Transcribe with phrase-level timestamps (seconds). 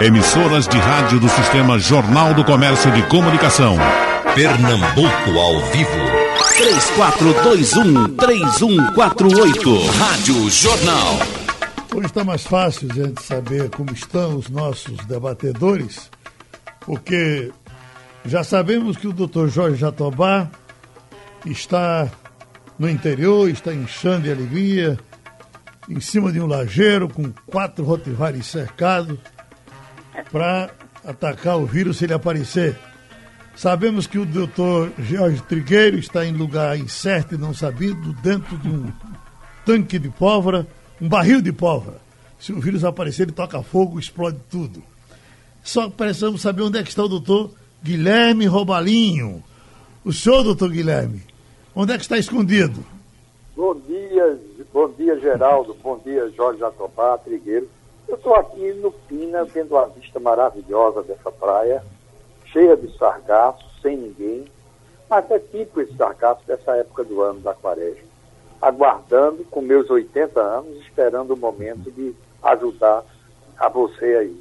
[0.00, 3.76] Emissoras de rádio do Sistema Jornal do Comércio de Comunicação.
[4.34, 5.90] Pernambuco ao vivo.
[8.16, 9.90] 3421-3148.
[9.98, 11.18] Rádio Jornal.
[11.94, 16.08] Hoje está mais fácil de a gente saber como estão os nossos debatedores,
[16.80, 17.50] porque
[18.24, 20.48] já sabemos que o doutor Jorge Jatobá
[21.44, 22.08] está
[22.78, 24.96] no interior, está inchando de alegria,
[25.88, 29.18] em cima de um lajeiro com quatro rotivares cercados
[30.30, 30.70] para
[31.04, 32.76] atacar o vírus se ele aparecer.
[33.54, 38.68] Sabemos que o doutor Jorge Trigueiro está em lugar incerto e não sabido, dentro de
[38.68, 38.92] um
[39.66, 40.66] tanque de pólvora,
[41.00, 41.96] um barril de pólvora.
[42.38, 44.82] Se o vírus aparecer, ele toca fogo, explode tudo.
[45.62, 47.50] Só precisamos saber onde é que está o doutor
[47.82, 49.42] Guilherme Robalinho.
[50.04, 51.22] O senhor, doutor Guilherme,
[51.74, 52.84] onde é que está escondido?
[53.56, 54.38] Bom dia,
[54.72, 55.76] bom dia, Geraldo.
[55.82, 57.68] Bom dia, Jorge Jatobá, Trigueiro.
[58.08, 61.84] Eu estou aqui no Pina, vendo a vista maravilhosa dessa praia,
[62.46, 64.46] cheia de sargaço, sem ninguém,
[65.10, 68.08] mas é tipo esse sargaço dessa época do ano da quaresma.
[68.62, 73.04] Aguardando, com meus 80 anos, esperando o momento de ajudar
[73.58, 74.40] a você aí.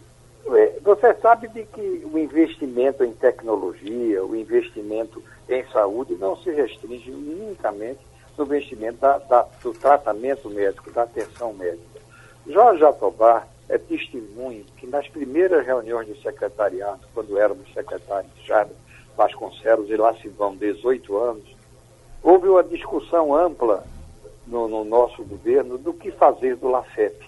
[0.56, 6.52] É, você sabe de que o investimento em tecnologia, o investimento em saúde não se
[6.52, 8.00] restringe unicamente
[8.38, 12.00] no investimento da, da, do tratamento médico, da atenção médica.
[12.47, 18.75] Jorge Jatobá é testemunho que nas primeiras reuniões de secretariado, quando éramos secretários de Charles
[19.15, 21.55] Vasconcelos, e lá se vão 18 anos,
[22.23, 23.83] houve uma discussão ampla
[24.45, 27.27] no, no nosso governo do que fazer do LAFEP.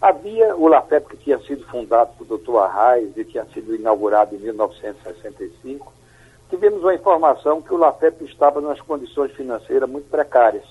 [0.00, 2.56] Havia o LAFEP que tinha sido fundado por Dr.
[2.56, 5.92] Arraes e tinha sido inaugurado em 1965.
[6.50, 10.64] Tivemos uma informação que o LAFEP estava nas condições financeiras muito precárias,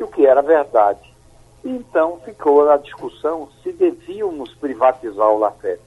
[0.00, 1.13] o que era verdade.
[1.64, 5.80] Então ficou a discussão se devíamos privatizar o Lafete.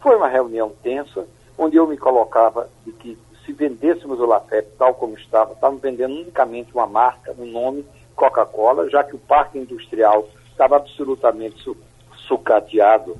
[0.00, 4.94] Foi uma reunião tensa, onde eu me colocava de que se vendêssemos o Lafete tal
[4.94, 7.84] como estava, estávamos vendendo unicamente uma marca, um nome,
[8.16, 11.76] Coca-Cola, já que o parque industrial estava absolutamente su
[12.26, 13.16] sucateado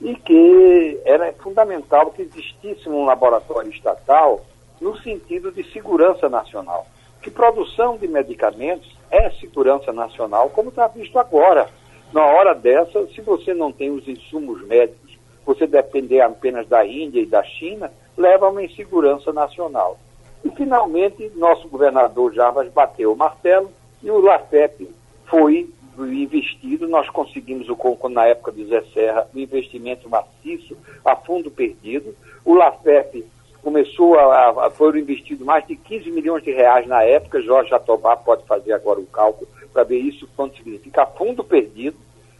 [0.00, 4.44] e que era fundamental que existisse um laboratório estatal
[4.80, 6.86] no sentido de segurança nacional
[7.22, 11.68] que produção de medicamentos é segurança nacional, como está visto agora.
[12.12, 17.20] Na hora dessa, se você não tem os insumos médicos, você depender apenas da Índia
[17.20, 19.98] e da China, leva a uma insegurança nacional.
[20.44, 23.70] E, finalmente, nosso governador Jarbas bateu o martelo
[24.02, 24.88] e o LAFEP
[25.26, 25.68] foi
[25.98, 26.88] investido.
[26.88, 32.14] Nós conseguimos, o, na época de Zé Serra, um investimento maciço, a fundo perdido.
[32.44, 33.24] O LAFEP
[33.62, 38.16] começou a, a foram investidos mais de 15 milhões de reais na época, Jorge Jatobá
[38.16, 41.96] pode fazer agora o cálculo para ver isso quanto significa fundo perdido.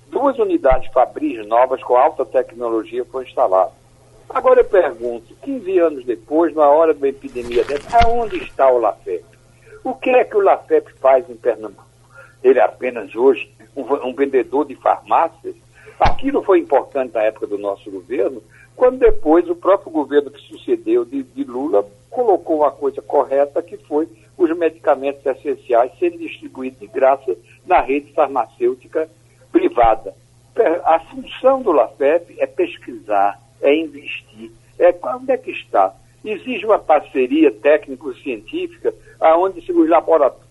[0.09, 3.73] Duas unidades Fabris novas com alta tecnologia foram instaladas.
[4.29, 9.25] Agora eu pergunto, 15 anos depois, na hora uma epidemia dessa, aonde está o LAFEP?
[9.85, 11.87] O que é que o LAFEP faz em Pernambuco?
[12.43, 15.55] Ele é apenas hoje um, um vendedor de farmácias?
[16.03, 18.43] Aquilo foi importante na época do nosso governo,
[18.75, 23.77] quando depois o próprio governo que sucedeu de, de Lula colocou uma coisa correta, que
[23.77, 29.09] foi os medicamentos essenciais serem distribuídos de graça na rede farmacêutica
[29.53, 30.13] privada.
[30.85, 34.51] A função do LAFEP é pesquisar, é investir.
[34.81, 35.95] É, onde é que está?
[36.25, 38.93] Exige uma parceria técnico-científica
[39.39, 40.51] onde os laboratórios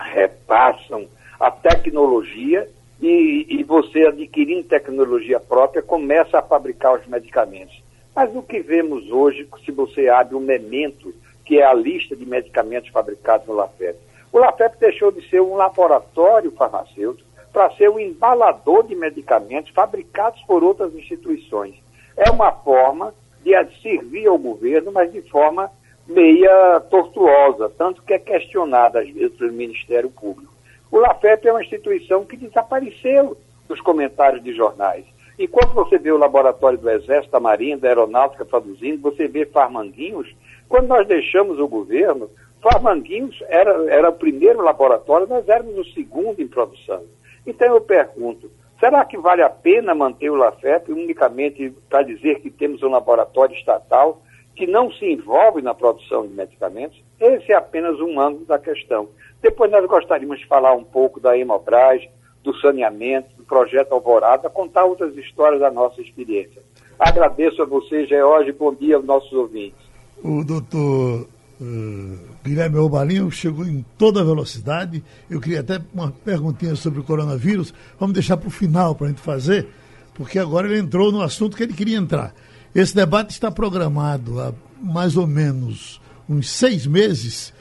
[0.00, 1.06] repassam
[1.38, 2.68] a tecnologia
[3.00, 7.82] e, e você adquirindo tecnologia própria começa a fabricar os medicamentos.
[8.14, 11.14] Mas o que vemos hoje, se você abre o um memento,
[11.44, 13.98] que é a lista de medicamentos fabricados no LAFEP,
[14.32, 20.42] o LAFEP deixou de ser um laboratório farmacêutico para ser um embalador de medicamentos fabricados
[20.42, 21.74] por outras instituições.
[22.16, 25.70] É uma forma de servir ao governo, mas de forma
[26.06, 30.52] meia tortuosa, tanto que é questionada às vezes pelo Ministério Público.
[30.90, 33.36] O LAFEP é uma instituição que desapareceu
[33.68, 35.04] dos comentários de jornais.
[35.38, 40.34] Enquanto você vê o laboratório do Exército, da Marinha, da Aeronáutica produzindo, você vê Farmanguinhos.
[40.68, 42.28] Quando nós deixamos o governo,
[42.60, 47.04] Farmanguinhos era, era o primeiro laboratório, nós éramos o segundo em produção.
[47.46, 48.50] Então eu pergunto,
[48.80, 53.54] será que vale a pena manter o LAFEP unicamente para dizer que temos um laboratório
[53.54, 54.20] estatal
[54.56, 57.00] que não se envolve na produção de medicamentos?
[57.20, 59.08] Esse é apenas um ângulo da questão.
[59.42, 62.02] Depois nós gostaríamos de falar um pouco da Hemobras,
[62.42, 66.62] do saneamento, do projeto Alvorada, contar outras histórias da nossa experiência.
[66.98, 69.78] Agradeço a você, George, bom dia aos nossos ouvintes.
[70.22, 71.28] O doutor
[71.60, 75.04] uh, Guilherme Obalinho chegou em toda velocidade.
[75.30, 77.72] Eu queria até uma perguntinha sobre o coronavírus.
[78.00, 79.68] Vamos deixar para o final para a gente fazer,
[80.14, 82.34] porque agora ele entrou no assunto que ele queria entrar.
[82.74, 87.54] Esse debate está programado há mais ou menos uns seis meses,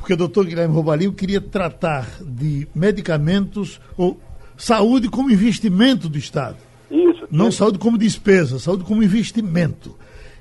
[0.00, 4.18] porque o doutor Guilherme Roubalinho queria tratar de medicamentos ou
[4.56, 6.56] saúde como investimento do Estado.
[6.90, 7.26] Isso.
[7.30, 7.58] Não isso.
[7.58, 9.94] saúde como despesa, saúde como investimento.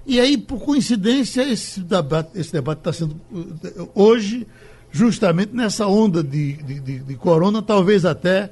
[0.06, 4.48] E aí, por coincidência, esse debate esse debate está sendo uh, hoje,
[4.92, 8.50] justamente nessa onda de, de, de, de corona, talvez até,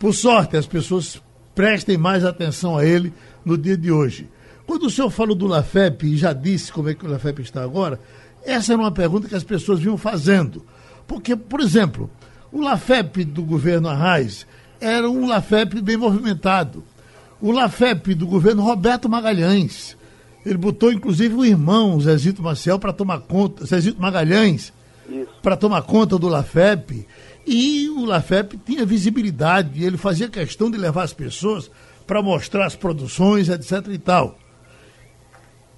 [0.00, 1.22] por sorte, as pessoas
[1.54, 3.12] prestem mais atenção a ele
[3.44, 4.28] no dia de hoje.
[4.66, 7.62] Quando o senhor falou do LAFEP e já disse como é que o LAFEP está
[7.62, 8.00] agora,
[8.44, 10.64] essa era uma pergunta que as pessoas vinham fazendo.
[11.06, 12.10] Porque, por exemplo,
[12.52, 14.46] o LAFEP do governo Arraes
[14.80, 16.84] era um LAFEP bem movimentado.
[17.40, 19.96] O LAFEP do governo Roberto Magalhães,
[20.44, 24.72] ele botou inclusive o irmão Zezito Maciel para tomar conta, Zezito Magalhães,
[25.42, 27.06] para tomar conta do LAFEP.
[27.46, 31.70] E o LAFEP tinha visibilidade, ele fazia questão de levar as pessoas
[32.06, 33.86] para mostrar as produções, etc.
[33.90, 34.38] e tal.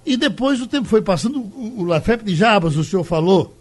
[0.05, 3.55] E depois o tempo foi passando, o Lafep de Jabas, o senhor falou,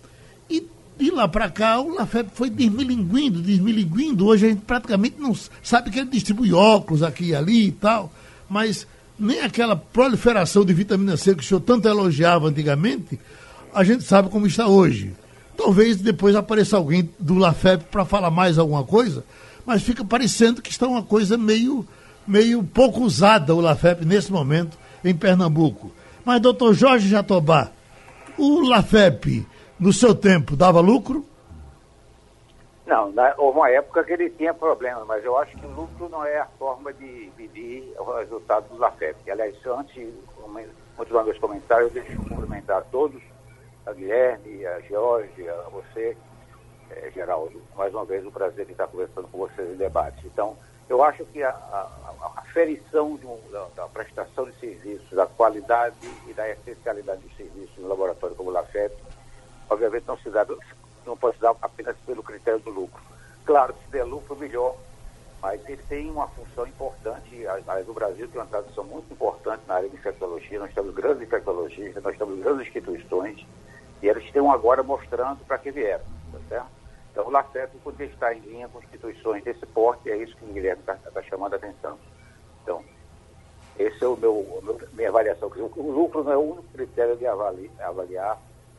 [0.51, 0.67] e
[0.99, 4.27] de lá para cá o Lafep foi desmilinguindo, desmilinguindo.
[4.27, 8.13] Hoje a gente praticamente não sabe que ele distribui óculos aqui e ali e tal,
[8.49, 8.87] mas
[9.19, 13.21] nem aquela proliferação de vitamina C que o senhor tanto elogiava antigamente,
[13.73, 15.15] a gente sabe como está hoje.
[15.57, 19.25] Talvez depois apareça alguém do Lafep para falar mais alguma coisa,
[19.65, 21.87] mas fica parecendo que está uma coisa meio,
[22.27, 25.93] meio pouco usada o Lafep nesse momento em Pernambuco.
[26.25, 27.71] Mas, doutor Jorge Jatobá,
[28.39, 29.47] o LAFEP,
[29.79, 31.25] no seu tempo, dava lucro?
[32.87, 36.25] Não, houve uma época que ele tinha problemas, mas eu acho que o lucro não
[36.25, 39.31] é a forma de medir o resultado do LAFEP.
[39.31, 40.13] Aliás, antes,
[40.97, 43.23] continuando meus comentários, eu deixo cumprimentar a todos,
[43.87, 46.17] a Guilherme, a Jorge, a você,
[46.91, 47.63] é, Geraldo.
[47.77, 50.27] Mais uma vez, o prazer de estar conversando com vocês em debate.
[50.27, 50.57] Então,
[50.89, 51.91] eu acho que a, a,
[52.21, 55.97] a aferição um, da, da, prestação de serviços, da qualidade
[56.29, 58.95] e da essencialidade dos serviços no laboratório como o LAFEP,
[59.71, 60.47] obviamente não se dá,
[61.07, 63.03] não pode se dar apenas pelo critério do lucro.
[63.45, 64.77] Claro, se der lucro, melhor,
[65.41, 67.47] mas ele tem uma função importante.
[67.47, 70.61] A área do Brasil tem uma tradição muito importante na área de infectologia.
[70.61, 73.45] Nós temos grandes infectologistas, nós temos grandes instituições,
[74.01, 76.82] e eles estão agora mostrando para que vieram, tá certo?
[77.13, 80.53] Então, o LACEP poder estar em linha com instituições desse porte, é isso que o
[80.53, 81.99] Guilherme está tá chamando a atenção.
[82.63, 82.83] Então,
[83.79, 85.51] esse é o meu, meu minha avaliação.
[85.77, 88.39] O lucro não é o único critério de avaliar, avaliar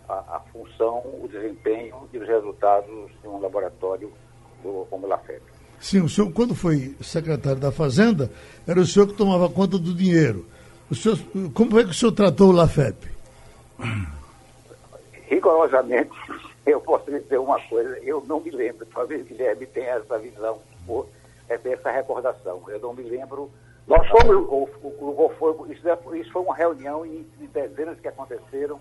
[0.10, 4.12] a, a, função, o desempenho e os resultados de um laboratório
[4.64, 5.42] do, como o LAFEP.
[5.80, 8.32] Sim, o senhor, quando foi secretário da Fazenda,
[8.68, 10.46] era o senhor que tomava conta do dinheiro.
[10.90, 11.20] O senhor,
[11.54, 13.12] como é que o senhor tratou o LAFEP?
[15.30, 16.12] Rigorosamente
[16.66, 21.08] eu posso dizer uma coisa, eu não me lembro, talvez Guilherme tenha essa visão, ou,
[21.50, 22.62] essa recordação.
[22.68, 23.52] Eu não me lembro.
[23.88, 24.36] Nós fomos.
[24.48, 28.80] O, o, o, foi, isso, é, isso foi uma reunião em, em dezenas que aconteceram.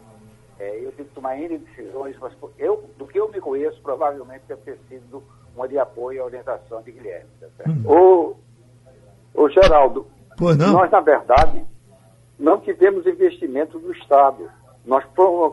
[0.59, 4.45] É, eu tive que tomar N decisões, mas eu, do que eu me conheço, provavelmente
[4.47, 5.23] deve ter sido
[5.57, 7.29] uma de apoio à orientação de Guilherme.
[7.41, 8.37] Tá hum.
[9.35, 10.07] o Geraldo,
[10.39, 11.65] nós, na verdade,
[12.39, 14.49] não tivemos investimento do Estado
[14.85, 15.05] nós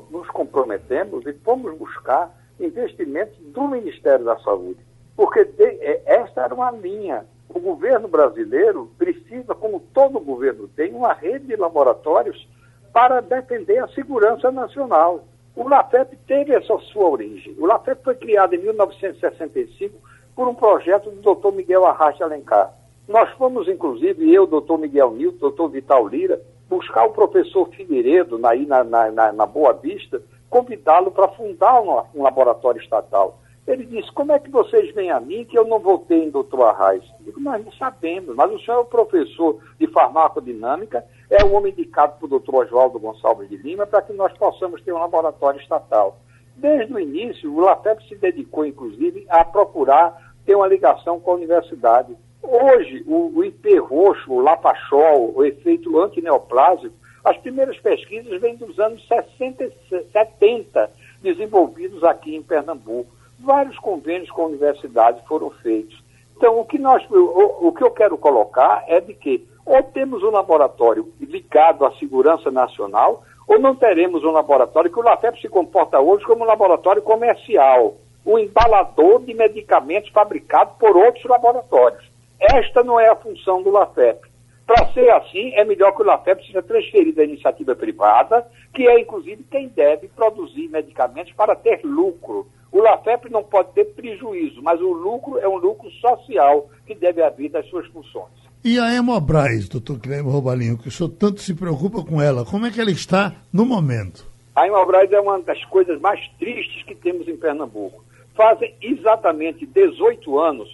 [0.09, 4.79] nos comprometemos e fomos buscar investimentos do Ministério da Saúde,
[5.15, 7.25] porque é, esta era uma linha.
[7.47, 12.47] O governo brasileiro precisa, como todo governo tem, uma rede de laboratórios
[12.93, 15.23] para defender a segurança nacional.
[15.55, 17.55] O LAFEP teve essa sua origem.
[17.57, 19.95] O LAFEP foi criado em 1965
[20.35, 21.51] por um projeto do Dr.
[21.51, 22.73] Miguel Arraste Alencar.
[23.07, 28.53] Nós fomos, inclusive, eu, doutor Miguel Nilton, doutor Vital Lira, buscar o professor Figueiredo na,
[28.83, 33.39] na, na, na Boa Vista, convidá-lo para fundar um, um, laboratório estatal.
[33.67, 36.63] Ele disse, como é que vocês vêm a mim que eu não votei em doutor
[36.63, 37.03] Arraes?
[37.19, 41.53] Eu digo, nós não sabemos, mas o senhor é o professor de farmacodinâmica, é o
[41.53, 44.99] homem indicado para o doutor Oswaldo Gonçalves de Lima para que nós possamos ter um
[44.99, 46.17] laboratório estatal.
[46.55, 51.35] Desde o início, o LAFEP se dedicou, inclusive, a procurar ter uma ligação com a
[51.35, 52.17] universidade.
[52.41, 59.05] Hoje, o, o roxo, o lapachol, o efeito antineoplásico, as primeiras pesquisas vêm dos anos
[59.07, 59.71] 60
[60.11, 60.91] 70,
[61.21, 63.11] desenvolvidos aqui em Pernambuco.
[63.39, 66.01] Vários convênios com universidades foram feitos.
[66.35, 70.23] Então, o que, nós, o, o que eu quero colocar é de que ou temos
[70.23, 75.47] um laboratório ligado à segurança nacional, ou não teremos um laboratório que o LAFEP se
[75.47, 82.03] comporta hoje como um laboratório comercial, um embalador de medicamentos fabricados por outros laboratórios.
[82.39, 84.29] Esta não é a função do LAFEP.
[84.65, 88.99] Para ser assim, é melhor que o LAFEP seja transferido à iniciativa privada, que é
[88.99, 92.47] inclusive quem deve produzir medicamentos para ter lucro.
[92.71, 97.21] O LAFEP não pode ter prejuízo, mas o lucro é um lucro social que deve
[97.21, 98.29] haver das suas funções.
[98.63, 102.67] E a Hemobras, doutor Guilherme Robalinho, que o senhor tanto se preocupa com ela, como
[102.67, 104.27] é que ela está no momento?
[104.55, 108.03] A Hemobras é uma das coisas mais tristes que temos em Pernambuco.
[108.35, 110.69] Fazem exatamente 18 anos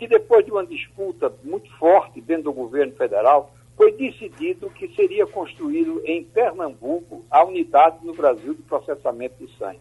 [0.00, 5.26] que, depois de uma disputa muito forte dentro do governo federal, foi decidido que seria
[5.26, 9.80] construído em Pernambuco a unidade no Brasil de processamento de sangue.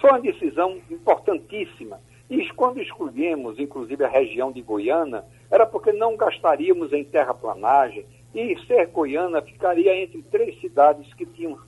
[0.00, 2.00] Foi uma decisão importantíssima.
[2.30, 8.58] E quando escolhemos, inclusive, a região de Goiânia, era porque não gastaríamos em terraplanagem e
[8.66, 11.58] ser Goiânia ficaria entre três cidades que tinham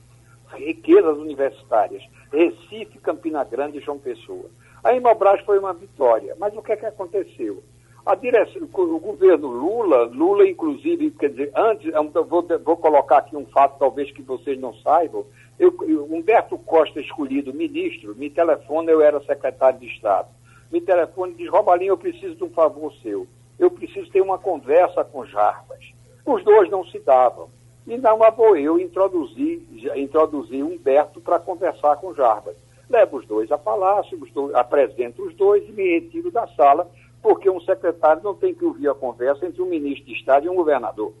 [0.55, 4.49] riquezas universitárias, Recife, Campina Grande e João Pessoa.
[4.83, 7.63] A Imobras foi uma vitória, mas o que é que aconteceu?
[8.05, 11.91] A direção, o governo Lula, Lula inclusive, quer dizer, antes,
[12.27, 15.25] vou, vou colocar aqui um fato talvez que vocês não saibam,
[15.57, 15.73] eu,
[16.09, 20.27] Humberto Costa escolhido ministro, me telefona, eu era secretário de Estado,
[20.71, 23.25] me telefona e diz, Robalinho, eu preciso de um favor seu
[23.59, 25.93] eu preciso ter uma conversa com Jarbas.
[26.25, 27.49] Os dois não se davam.
[27.85, 29.61] E não vou eu introduzir,
[29.95, 32.55] introduzir Humberto para conversar com Jarbas.
[32.89, 36.89] Levo os dois a palácio, os dois, apresento os dois e me retiro da sala,
[37.23, 40.49] porque um secretário não tem que ouvir a conversa entre um ministro de Estado e
[40.49, 41.13] um governador.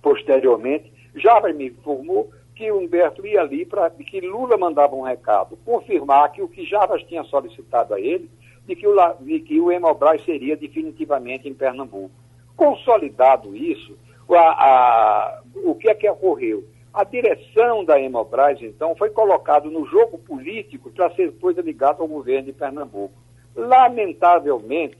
[0.00, 6.30] Posteriormente, Jarbas me informou que Humberto ia ali para que Lula mandava um recado, confirmar
[6.30, 8.30] que o que Jarbas tinha solicitado a ele
[8.64, 12.14] de que o, de o seria definitivamente em Pernambuco.
[12.56, 13.98] Consolidado isso,
[14.30, 16.64] a, a, o que é que ocorreu?
[16.92, 22.06] A direção da Hemobras, então, foi colocado no jogo político para ser depois ligado ao
[22.06, 23.23] governo de Pernambuco.
[23.56, 24.96] Lamentavelmente,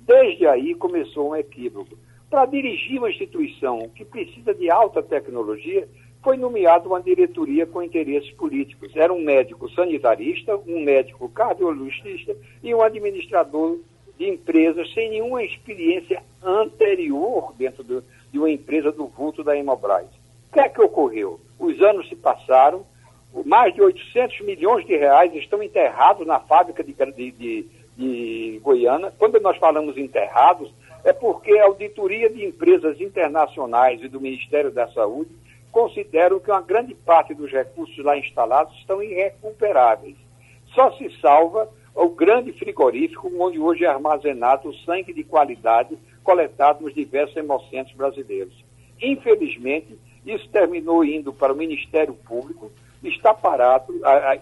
[0.00, 1.96] desde aí começou um equívoco.
[2.30, 5.88] Para dirigir uma instituição que precisa de alta tecnologia,
[6.22, 8.90] foi nomeado uma diretoria com interesses políticos.
[8.96, 13.78] Era um médico sanitarista, um médico cardiologista e um administrador
[14.18, 20.06] de empresas sem nenhuma experiência anterior dentro do, de uma empresa do vulto da Hemobras.
[20.50, 21.38] O que é que ocorreu?
[21.58, 22.84] Os anos se passaram,
[23.44, 29.12] mais de 800 milhões de reais estão enterrados na fábrica de, de, de, de Goiânia.
[29.18, 30.72] Quando nós falamos enterrados,
[31.04, 35.30] é porque a auditoria de empresas internacionais e do Ministério da Saúde
[35.70, 40.16] consideram que uma grande parte dos recursos lá instalados estão irrecuperáveis.
[40.74, 46.82] Só se salva o grande frigorífico onde hoje é armazenado o sangue de qualidade coletado
[46.82, 48.64] nos diversos hemocentros brasileiros.
[49.00, 52.70] Infelizmente, isso terminou indo para o Ministério Público,
[53.10, 53.92] está parado,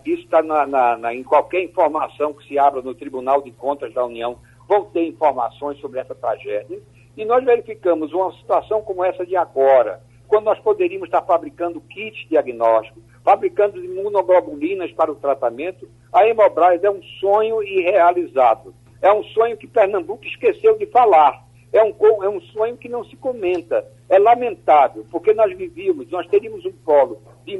[0.05, 3.93] isso está na, na, na, em qualquer informação que se abra no Tribunal de Contas
[3.93, 6.81] da União, vão ter informações sobre essa tragédia.
[7.17, 12.29] E nós verificamos uma situação como essa de agora, quando nós poderíamos estar fabricando kits
[12.29, 18.75] diagnósticos, fabricando imunoglobulinas para o tratamento, a Hemobras é um sonho irrealizado.
[19.01, 21.45] É um sonho que Pernambuco esqueceu de falar.
[21.75, 23.85] É um, é um sonho que não se comenta.
[24.09, 27.53] É lamentável, porque nós vivíamos, nós teríamos um polo de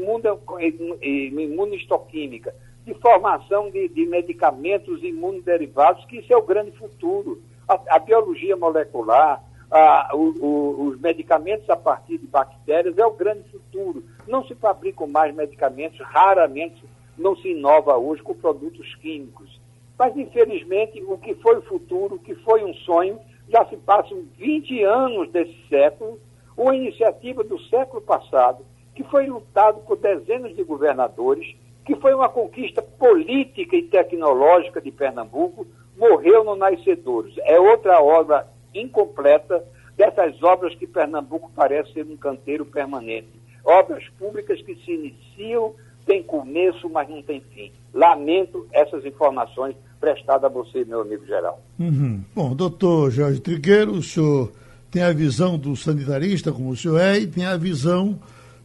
[1.03, 2.55] imunohistoquímica,
[2.87, 7.43] de formação de, de medicamentos imunoderivados, que isso é o grande futuro.
[7.69, 13.11] a, a biologia molecular, ah, o, o, os medicamentos a partir de bactérias é o
[13.11, 14.05] grande futuro.
[14.29, 16.85] Não se fabricam mais medicamentos, raramente
[17.19, 19.61] não se inova hoje com produtos químicos.
[19.99, 23.19] Mas, infelizmente, o que foi o futuro, o que foi um sonho,
[23.49, 26.19] já se passam 20 anos desse século,
[26.57, 32.29] uma iniciativa do século passado, que foi lutado por dezenas de governadores, que foi uma
[32.29, 37.35] conquista política e tecnológica de Pernambuco, morreu no Nascedouros.
[37.45, 39.65] É outra obra incompleta
[39.97, 43.29] dessas obras que Pernambuco parece ser um canteiro permanente.
[43.65, 45.75] Obras públicas que se iniciam,
[46.05, 47.73] têm começo, mas não têm fim.
[47.93, 51.63] Lamento essas informações prestadas a você, meu amigo geral.
[51.79, 52.23] Uhum.
[52.35, 54.53] Bom, doutor Jorge Trigueiro, o senhor
[54.91, 58.21] tem a visão do sanitarista, como o senhor é, e tem a visão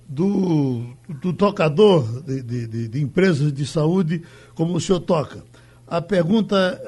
[0.07, 0.83] do,
[1.21, 4.21] do tocador de, de, de empresas de saúde,
[4.53, 5.43] como o senhor toca.
[5.87, 6.79] A pergunta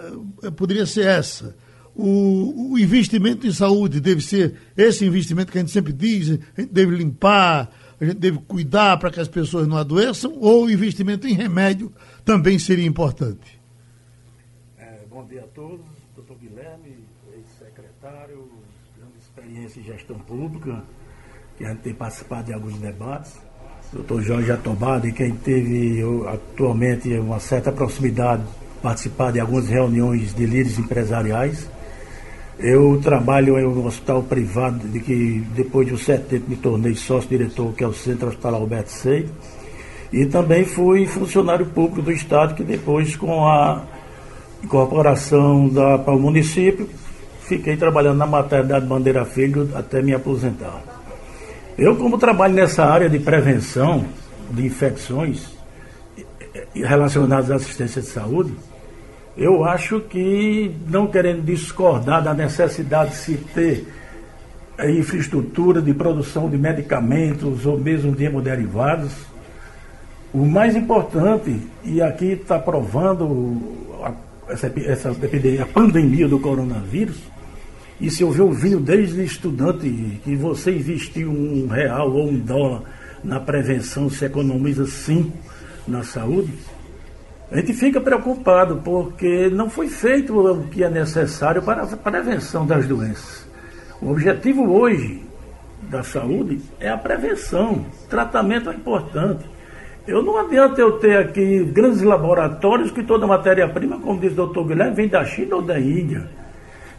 [0.44, 1.56] eh, poderia ser essa
[1.96, 6.62] o, o, investimento em saúde deve ser esse investimento que a gente sempre diz, a
[6.62, 10.72] gente deve limpar, a gente deve cuidar para que as pessoas não adoeçam, ou o
[10.72, 11.92] investimento em remédio
[12.24, 13.61] também seria importante?
[15.32, 18.50] Dia a todos, doutor Guilherme, ex-secretário,
[18.98, 20.84] grande experiência em gestão pública,
[21.58, 23.40] que a gente tem participado de alguns debates.
[23.94, 28.44] Doutor Jorge Atobado, quem teve atualmente uma certa proximidade,
[28.84, 31.66] participar de algumas reuniões de líderes empresariais
[32.60, 36.94] eu trabalho em um hospital privado, de que depois de um certo tempo me tornei
[36.94, 39.30] sócio-diretor, que é o Centro Hospitalar Alberto Sei.
[40.12, 43.84] E também fui funcionário público do Estado, que depois, com a
[44.64, 46.88] incorporação da, para o município,
[47.42, 50.82] fiquei trabalhando na maternidade Bandeira Filho até me aposentar.
[51.78, 54.06] Eu, como trabalho nessa área de prevenção
[54.52, 55.58] de infecções
[56.74, 58.54] relacionadas à assistência de saúde,
[59.38, 63.88] eu acho que, não querendo discordar da necessidade de se ter
[64.78, 69.14] a infraestrutura de produção de medicamentos ou mesmo de hemoderivados,
[70.34, 73.62] o mais importante, e aqui está provando
[74.52, 77.22] essa, essa epidemia, a pandemia do coronavírus,
[78.00, 82.84] e se eu ouvindo desde estudante que você investir um real ou um dólar
[83.24, 85.32] na prevenção, se economiza cinco
[85.88, 86.52] na saúde,
[87.52, 92.66] a gente fica preocupado porque não foi feito o que é necessário para a prevenção
[92.66, 93.46] das doenças.
[94.02, 95.22] O objetivo hoje
[95.84, 97.86] da saúde é a prevenção.
[98.10, 99.46] Tratamento é importante.
[100.12, 104.68] Eu não adianta eu ter aqui grandes laboratórios que toda matéria-prima, como diz o doutor
[104.68, 106.28] Guilherme, vem da China ou da Índia.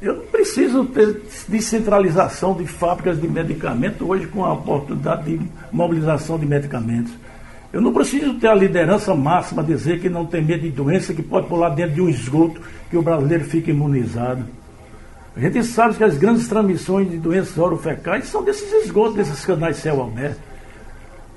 [0.01, 6.39] Eu não preciso ter descentralização de fábricas de medicamentos hoje com a oportunidade de mobilização
[6.39, 7.13] de medicamentos.
[7.71, 11.23] Eu não preciso ter a liderança máxima dizer que não tem medo de doença, que
[11.23, 14.43] pode pular dentro de um esgoto, que o brasileiro fica imunizado.
[15.37, 19.77] A gente sabe que as grandes transmissões de doenças orofecais são desses esgotos, desses canais
[19.77, 20.52] céu aberto.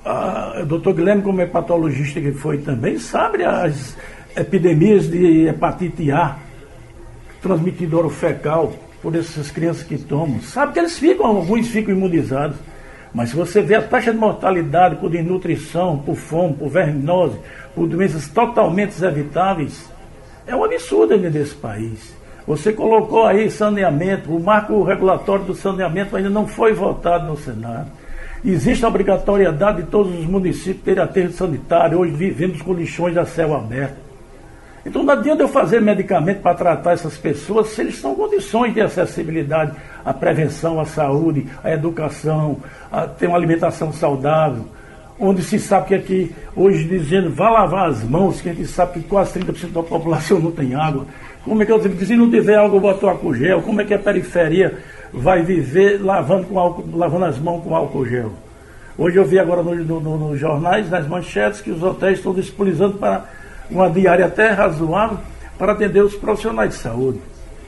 [0.06, 3.98] Ah, o doutor Guilherme, como é patologista que foi também, sabe as
[4.38, 6.38] epidemias de hepatite A,
[7.42, 10.42] transmitidora fecal, por essas crianças que tomam.
[10.42, 12.58] Sabe que eles ficam, alguns ficam imunizados.
[13.14, 17.38] Mas se você vê a taxa de mortalidade por desnutrição, por fome, por verminose,
[17.74, 19.90] por doenças totalmente evitáveis,
[20.46, 22.16] é um absurdo dentro desse país.
[22.46, 27.90] Você colocou aí saneamento, o marco regulatório do saneamento ainda não foi votado no Senado.
[28.46, 31.98] Existe a obrigatoriedade de todos os municípios terem aterro sanitário.
[31.98, 33.96] Hoje vivemos com lixões a céu aberto.
[34.86, 38.72] Então não adianta eu fazer medicamento para tratar essas pessoas se eles estão em condições
[38.72, 39.72] de acessibilidade
[40.06, 42.58] à prevenção, à saúde, à educação,
[42.92, 44.64] a ter uma alimentação saudável.
[45.20, 49.00] Onde se sabe que aqui, hoje dizendo, vá lavar as mãos, que a gente sabe
[49.00, 51.08] que quase 30% da população não tem água.
[51.46, 53.62] Como é que eu digo, se não tiver água, botar álcool gel?
[53.62, 54.80] Como é que a periferia
[55.14, 58.32] vai viver lavando, com álcool, lavando as mãos com álcool gel?
[58.98, 62.34] Hoje eu vi agora nos no, no, no jornais, nas manchetes, que os hotéis estão
[62.34, 63.26] disponibilizando para
[63.70, 65.20] uma diária até razoável
[65.56, 67.20] para atender os profissionais de saúde.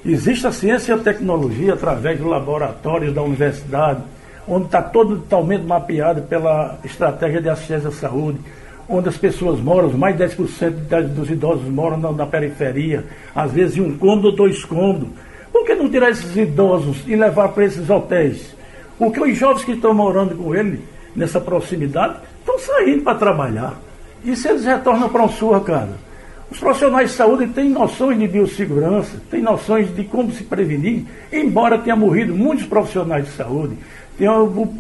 [0.04, 4.02] Existe a ciência e a tecnologia através dos laboratórios da universidade,
[4.48, 8.40] onde está todo totalmente mapeado pela estratégia de assistência à saúde,
[8.90, 13.78] onde as pessoas moram, mais de 10% dos idosos moram na, na, periferia, às vezes
[13.78, 15.10] em um cômodo ou dois cômodos.
[15.52, 18.56] Por que não tirar esses idosos e levar para esses hotéis?
[18.98, 20.82] Porque os jovens que estão morando com ele,
[21.16, 23.80] nessa proximidade, estão saindo para trabalhar.
[24.24, 26.08] E se eles retornam para um sua casa?
[26.50, 31.78] Os profissionais de saúde têm noções de biossegurança, têm noções de como se prevenir, embora
[31.78, 33.78] tenha morrido muitos profissionais de saúde,
[34.18, 34.28] tem,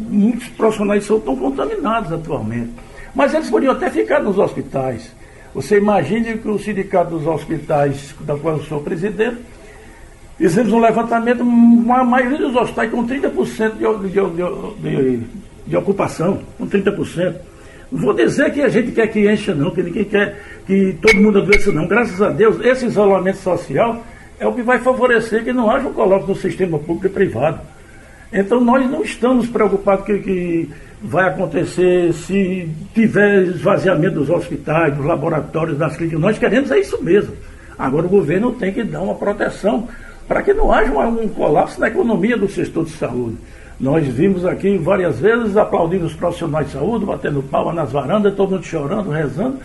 [0.09, 2.71] muitos profissionais de saúde estão contaminados atualmente.
[3.17, 5.11] Mas eles poderiam até ficar nos hospitais.
[5.51, 9.37] Você imagine que o sindicato dos hospitais, da qual eu sou presidente,
[10.37, 15.27] fizemos um levantamento, a maioria dos hospitais com 30% de, de, de,
[15.65, 17.35] de ocupação, com 30%.
[17.91, 21.15] Não vou dizer que a gente quer que encha, não, que ninguém quer que todo
[21.15, 21.87] mundo adoeça, não.
[21.87, 24.05] Graças a Deus, esse isolamento social
[24.39, 27.61] é o que vai favorecer que não haja um colóquio no sistema público e privado.
[28.31, 30.69] Então nós não estamos preocupados que, que
[31.01, 36.19] vai acontecer se tiver esvaziamento dos hospitais, dos laboratórios, das clínicas.
[36.19, 37.33] Nós queremos é isso mesmo.
[37.77, 39.87] Agora o governo tem que dar uma proteção
[40.27, 43.37] para que não haja um colapso na economia do setor de saúde.
[43.79, 48.51] Nós vimos aqui várias vezes aplaudindo os profissionais de saúde, batendo palma nas varandas, todo
[48.51, 49.59] mundo chorando, rezando.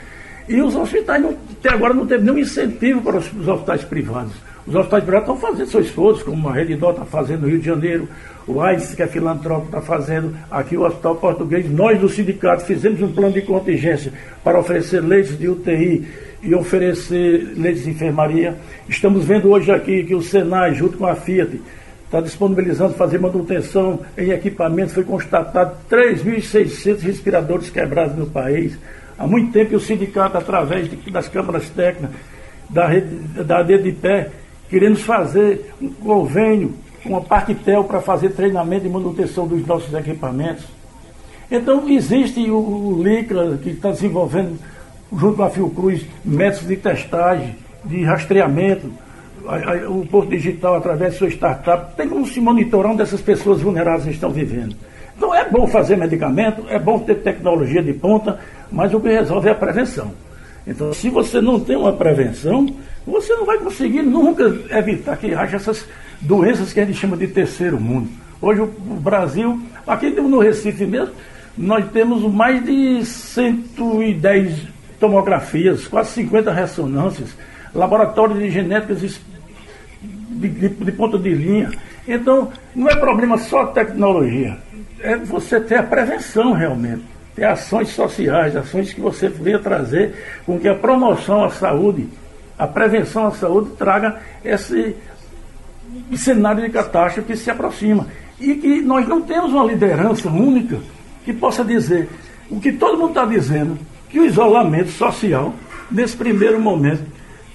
[0.49, 4.35] E os hospitais, não, até agora, não teve nenhum incentivo para os hospitais privados.
[4.67, 7.59] Os hospitais privados estão fazendo seu esforço, como a Rede Dó está fazendo no Rio
[7.59, 8.09] de Janeiro,
[8.47, 11.69] o AIDS, que é filantrópico, está fazendo aqui o Hospital Português.
[11.69, 14.13] Nós, do sindicato, fizemos um plano de contingência
[14.45, 16.07] para oferecer leitos de UTI
[16.43, 18.57] e oferecer leitos de enfermaria.
[18.89, 21.61] Estamos vendo hoje aqui que o Senai, junto com a Fiat,
[22.05, 24.95] está disponibilizando fazer manutenção em equipamentos.
[24.95, 28.79] Foi constatado 3.600 respiradores quebrados no país.
[29.19, 32.15] Há muito tempo o sindicato, através de, das câmaras técnicas,
[32.69, 33.09] da rede,
[33.45, 33.65] da
[34.01, 34.31] pé,
[34.73, 36.73] queremos fazer um convênio
[37.05, 40.65] com a Parquitel para fazer treinamento e manutenção dos nossos equipamentos.
[41.51, 44.59] Então existe o, o LICRA que está desenvolvendo,
[45.15, 47.55] junto com a Fiocruz, métodos de testagem,
[47.85, 48.91] de rastreamento,
[49.91, 54.07] o Porto Digital, através de sua startup, tem como se monitorar onde essas pessoas vulneráveis
[54.07, 54.75] estão vivendo.
[55.15, 59.49] Então é bom fazer medicamento, é bom ter tecnologia de ponta, mas o que resolve
[59.49, 60.13] é a prevenção.
[60.67, 62.67] Então, se você não tem uma prevenção,
[63.07, 65.87] você não vai conseguir nunca evitar que haja essas
[66.21, 68.09] doenças que a gente chama de terceiro mundo.
[68.41, 71.15] Hoje o Brasil, aqui no Recife mesmo,
[71.57, 77.37] nós temos mais de 110 tomografias, quase 50 ressonâncias,
[77.75, 81.71] laboratórios de genéticas de, de, de ponta de linha.
[82.07, 84.59] Então, não é problema só tecnologia,
[85.01, 87.03] é você ter a prevenção realmente,
[87.35, 92.09] ter ações sociais, ações que você venha trazer com que a promoção à saúde,
[92.59, 94.97] a prevenção à saúde traga esse
[96.17, 98.07] cenário de catástrofe que se aproxima.
[98.41, 100.79] E que nós não temos uma liderança única
[101.25, 102.09] que possa dizer
[102.51, 105.55] o que todo mundo está dizendo, que o isolamento social,
[105.91, 107.03] nesse primeiro momento,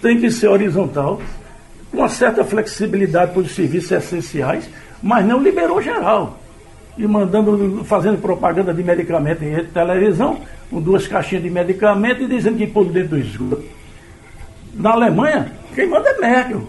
[0.01, 1.21] tem que ser horizontal,
[1.91, 4.69] com uma certa flexibilidade para os serviços essenciais,
[5.01, 6.39] mas não liberou geral.
[6.97, 12.57] E mandando, fazendo propaganda de medicamento em televisão, com duas caixinhas de medicamento e dizendo
[12.57, 13.63] que pôr dentro do esgoto.
[14.77, 16.63] Na Alemanha, quem manda é Merkel.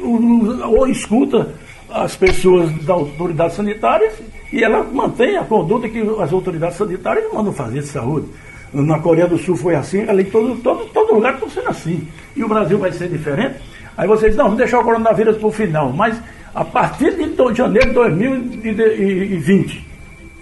[0.00, 1.54] Ou escuta
[1.88, 4.10] as pessoas da autoridade sanitária
[4.52, 8.28] e ela mantém a conduta que as autoridades sanitárias mandam fazer de saúde.
[8.72, 12.08] Na Coreia do Sul foi assim, ali todo, todo, todo lugar está sendo assim.
[12.34, 13.56] E o Brasil vai ser diferente.
[13.96, 15.92] Aí vocês, não, vamos deixar o coronavírus para o final.
[15.92, 16.20] Mas
[16.54, 19.86] a partir de janeiro de 2020,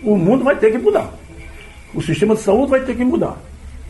[0.02, 1.12] o mundo vai ter que mudar.
[1.92, 3.36] O sistema de saúde vai ter que mudar.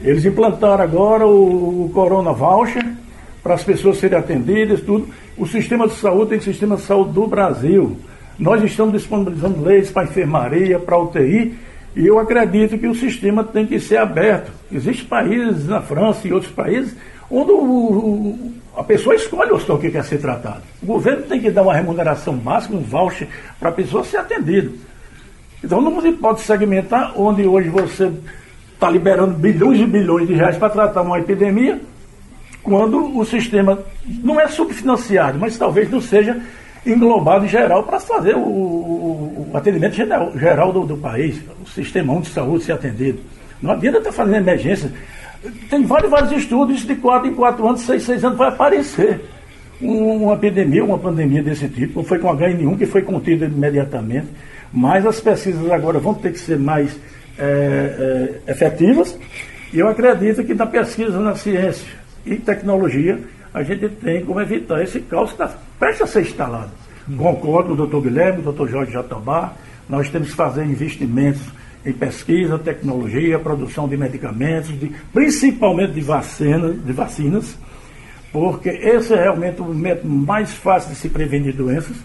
[0.03, 2.85] Eles implantaram agora o, o Corona Voucher
[3.43, 5.09] para as pessoas serem atendidas, tudo.
[5.37, 7.97] O sistema de saúde tem o sistema de saúde do Brasil.
[8.39, 11.55] Nós estamos disponibilizando leis para enfermaria, para UTI,
[11.95, 14.51] e eu acredito que o sistema tem que ser aberto.
[14.73, 16.97] Existem países na França e outros países
[17.31, 20.63] onde o, o, a pessoa escolhe o hospital que quer ser tratado.
[20.83, 24.71] O governo tem que dar uma remuneração básica, um voucher, para a pessoa ser atendida.
[25.63, 28.11] Então não se pode segmentar onde hoje você
[28.81, 31.79] está liberando bilhões e bilhões de reais para tratar uma epidemia,
[32.63, 33.79] quando o sistema
[34.25, 36.41] não é subfinanciado, mas talvez não seja
[36.87, 41.69] englobado em geral para fazer o, o, o atendimento geral, geral do, do, país, o
[41.69, 43.21] sistema de saúde ser atendido.
[43.61, 44.91] Não adianta estar fazendo emergência.
[45.69, 49.21] Tem vários, vários estudos de 4 em 4 anos, 6 6 anos vai aparecer
[49.79, 51.99] uma epidemia, uma pandemia desse tipo.
[51.99, 54.29] Não foi com H1N1 que foi contida imediatamente,
[54.73, 56.99] mas as pesquisas agora vão ter que ser mais
[57.41, 59.19] é, é, efetivas.
[59.73, 61.89] E eu acredito que na pesquisa na ciência
[62.27, 63.19] e tecnologia
[63.53, 66.71] a gente tem como evitar esse caos que está prestes a ser instalado.
[67.17, 69.55] Concordo com o doutor Guilherme, o doutor Jorge Jatobá,
[69.89, 71.43] nós temos que fazer investimentos
[71.85, 77.59] em pesquisa, tecnologia, produção de medicamentos, de, principalmente de, vacina, de vacinas,
[78.33, 81.97] porque esse é realmente o método mais fácil de se prevenir doenças.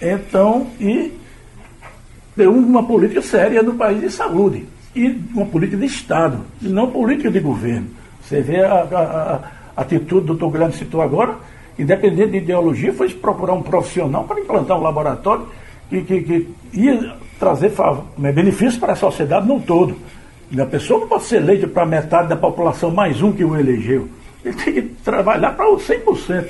[0.00, 1.12] Então, e
[2.36, 6.90] ter uma política séria no país de saúde, e uma política de Estado, e não
[6.90, 7.86] política de governo.
[8.22, 9.40] Você vê a, a,
[9.76, 11.36] a atitude do doutor Guilherme citou agora,
[11.78, 15.46] independente de ideologia, foi procurar um profissional para implantar um laboratório
[15.88, 17.72] que, que, que ia trazer
[18.18, 19.96] né, benefícios para a sociedade no todo.
[20.50, 23.56] E a pessoa não pode ser eleita para metade da população, mais um que o
[23.56, 24.08] elegeu.
[24.44, 26.46] Ele tem que trabalhar para os 100%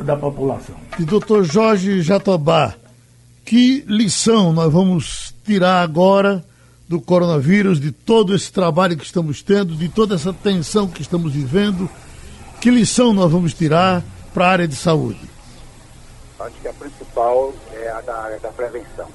[0.00, 0.74] da população.
[0.98, 2.74] E doutor Jorge Jatobá,
[3.50, 6.40] que lição nós vamos tirar agora
[6.88, 11.32] do coronavírus, de todo esse trabalho que estamos tendo, de toda essa tensão que estamos
[11.32, 11.90] vivendo?
[12.60, 15.28] Que lição nós vamos tirar para a área de saúde?
[16.38, 19.08] Acho que a principal é a da área da prevenção.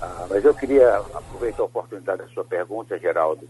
[0.00, 3.46] Ah, mas eu queria aproveitar a oportunidade da sua pergunta, Geraldo,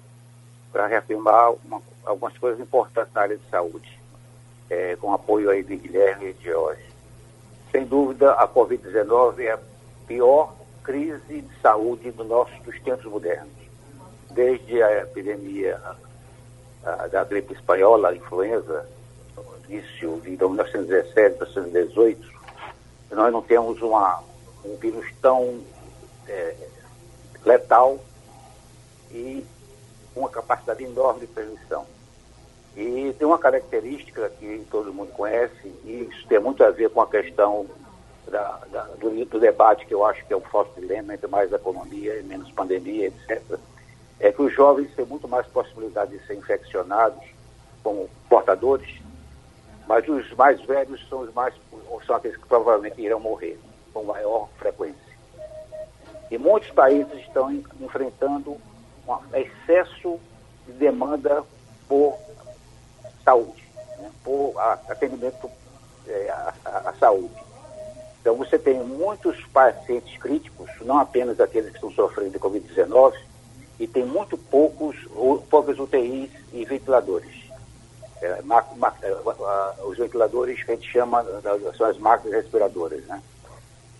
[0.73, 3.97] para reafirmar uma, algumas coisas importantes na área de saúde,
[4.69, 6.83] é, com apoio aí de Guilherme e de Jorge.
[7.71, 9.57] Sem dúvida, a Covid-19 é
[10.07, 13.53] pior crise de saúde do nosso, dos tempos modernos.
[14.31, 15.81] Desde a epidemia
[16.85, 18.87] a, da gripe espanhola, a influenza,
[19.69, 22.35] início de 1917, 1918,
[23.13, 24.23] nós não temos uma,
[24.65, 25.61] um vírus tão
[26.29, 26.55] é,
[27.45, 27.99] letal
[29.11, 29.45] e
[30.15, 31.87] uma capacidade enorme de transmissão.
[32.77, 37.01] E tem uma característica que todo mundo conhece, e isso tem muito a ver com
[37.01, 37.67] a questão
[38.31, 41.53] da, da, do, do, debate que eu acho que é o falso dilema entre mais
[41.53, 43.59] economia e menos pandemia, etc.,
[44.21, 47.23] é que os jovens têm muito mais possibilidade de ser infeccionados
[47.83, 49.05] como portadores
[49.87, 51.55] mas os mais velhos são os mais
[52.07, 53.59] são aqueles que provavelmente irão morrer
[53.93, 55.15] com maior frequência.
[56.31, 58.57] E muitos países estão enfrentando
[59.07, 60.19] um excesso
[60.67, 61.45] de demanda
[61.87, 62.19] por
[63.25, 63.65] saúde,
[63.99, 64.55] né, por
[64.89, 65.51] atendimento
[66.09, 66.31] é,
[66.65, 67.35] à saúde.
[68.25, 73.13] Então você tem muitos pacientes críticos, não apenas aqueles que estão sofrendo de Covid-19,
[73.79, 74.97] e tem muito poucos,
[75.51, 77.45] poucas UTIs e ventiladores.
[78.23, 81.23] É, ma, ma, é, os ventiladores que a gente chama,
[81.77, 83.05] são as máquinas respiradoras.
[83.05, 83.23] Né?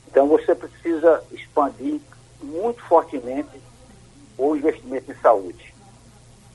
[0.09, 2.01] Então você precisa expandir
[2.43, 3.61] muito fortemente
[4.39, 5.75] o investimento em saúde.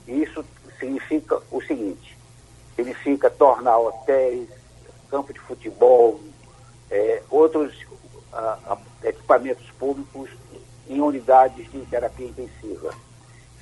[0.08, 0.43] Isso
[0.79, 2.17] significa o seguinte,
[2.75, 4.49] significa tornar hotéis,
[5.12, 6.19] campo de futebol,
[6.89, 7.73] é, outros
[8.32, 10.30] a, a, equipamentos públicos
[10.88, 12.93] em unidades de terapia intensiva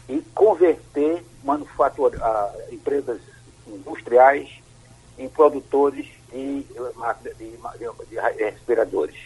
[0.08, 3.22] e converter manufatura, a, empresas
[3.68, 4.62] industriais
[5.18, 7.50] em produtores de, de,
[8.10, 9.18] de, respiradores.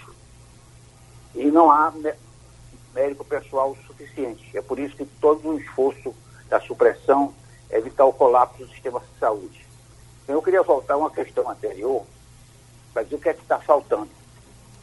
[1.35, 1.93] E não há
[2.93, 4.57] médico pessoal suficiente.
[4.57, 6.13] É por isso que todo o esforço
[6.49, 7.33] da supressão
[7.69, 9.65] é evitar o colapso do sistema de saúde.
[10.23, 12.05] Então, eu queria voltar a uma questão anterior
[13.03, 14.09] dizer o que é que está faltando.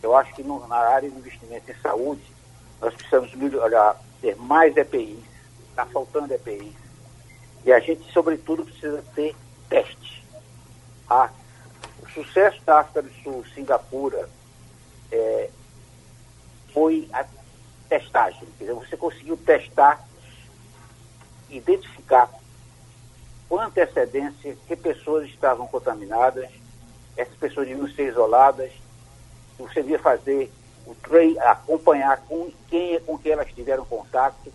[0.03, 2.23] Eu acho que no, na área de investimento em saúde,
[2.81, 5.19] nós precisamos melhorar, ter mais EPIs,
[5.71, 6.75] está faltando EPIs.
[7.65, 9.35] E a gente, sobretudo, precisa ter
[9.69, 10.25] teste.
[11.09, 11.31] Ah,
[12.03, 14.29] o sucesso da África do Sul, Singapura,
[15.11, 15.51] é,
[16.73, 17.25] foi a
[17.89, 18.47] testagem.
[18.59, 20.07] Quer dizer, você conseguiu testar,
[21.51, 22.31] identificar
[23.49, 26.49] com antecedência que pessoas estavam contaminadas,
[27.19, 28.73] essas pessoas deviam ser isoladas,
[29.59, 30.51] você devia fazer
[30.87, 34.53] o train, acompanhar com quem com quem elas tiveram contato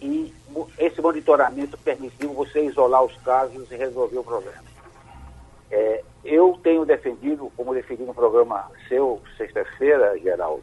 [0.00, 0.34] e
[0.78, 4.64] esse monitoramento permitiu você isolar os casos e resolver o problema.
[5.70, 10.62] É, eu tenho defendido, como defendi no programa seu, sexta-feira, Geraldo,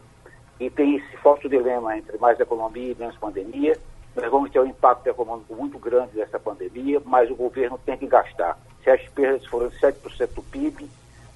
[0.59, 3.77] e tem esse forte dilema entre mais economia e menos pandemia.
[4.15, 8.07] Nós vamos ter um impacto econômico muito grande dessa pandemia, mas o governo tem que
[8.07, 8.57] gastar.
[8.83, 10.89] Se as perdas forem 7% do PIB,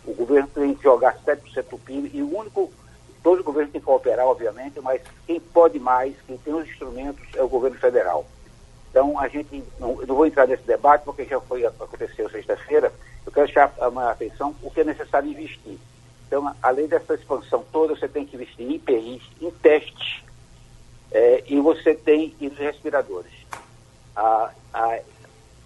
[0.10, 2.72] o governo tem que jogar 7% do PIB e o único,
[3.22, 7.24] todos os governos têm que cooperar, obviamente, mas quem pode mais, quem tem os instrumentos
[7.36, 8.26] é o governo federal.
[8.90, 12.92] Então, a gente, não, não vou entrar nesse debate, porque já foi, aconteceu sexta-feira,
[13.26, 15.78] eu quero chamar a atenção o que é necessário investir.
[16.28, 20.24] Então, além dessa expansão toda, você tem que investir em IPIs, em testes,
[21.12, 23.32] é, e você tem os respiradores.
[24.16, 25.00] Ah, ah,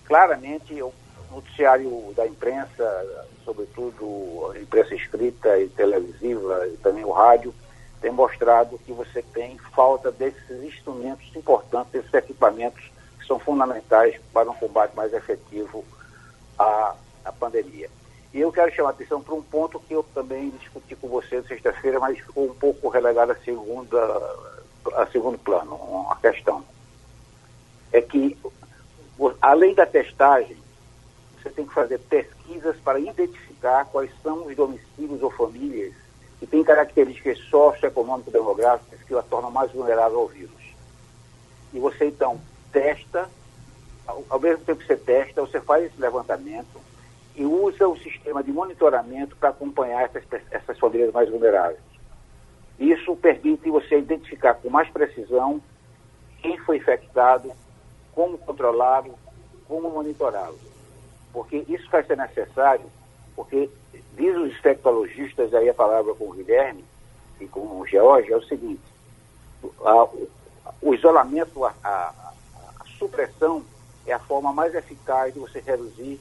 [0.05, 0.93] claramente, o
[1.33, 7.53] noticiário da imprensa, sobretudo a imprensa escrita e televisiva, e também o rádio,
[8.01, 14.49] tem mostrado que você tem falta desses instrumentos importantes, desses equipamentos que são fundamentais para
[14.49, 15.85] um combate mais efetivo
[16.59, 17.89] à, à pandemia.
[18.33, 21.41] E eu quero chamar a atenção para um ponto que eu também discuti com você
[21.43, 23.97] sexta-feira, mas ficou um pouco relegado a, segunda,
[24.95, 26.63] a segundo plano, uma questão.
[27.91, 28.35] É que,
[29.39, 30.57] além da testagem,
[31.53, 35.93] tem que fazer pesquisas para identificar quais são os domicílios ou famílias
[36.39, 40.73] que têm características socioeconômico-demográficas que a tornam mais vulnerável ao vírus.
[41.73, 42.39] E você, então,
[42.71, 43.29] testa,
[44.05, 46.81] ao, ao mesmo tempo que você testa, você faz esse levantamento,
[47.35, 51.79] e usa o sistema de monitoramento para acompanhar essas, essas famílias mais vulneráveis.
[52.79, 55.61] Isso permite você identificar com mais precisão
[56.41, 57.51] quem foi infectado,
[58.13, 59.17] como controlá-lo,
[59.67, 60.59] como monitorá-lo.
[61.33, 62.85] Porque isso vai ser necessário,
[63.35, 63.69] porque
[64.15, 66.85] diz os infectologistas, aí a palavra com o Guilherme
[67.41, 68.81] e com o George, é o seguinte,
[69.83, 70.07] a,
[70.81, 72.13] o isolamento, a, a,
[72.79, 73.65] a supressão
[74.05, 76.19] é a forma mais eficaz de você reduzir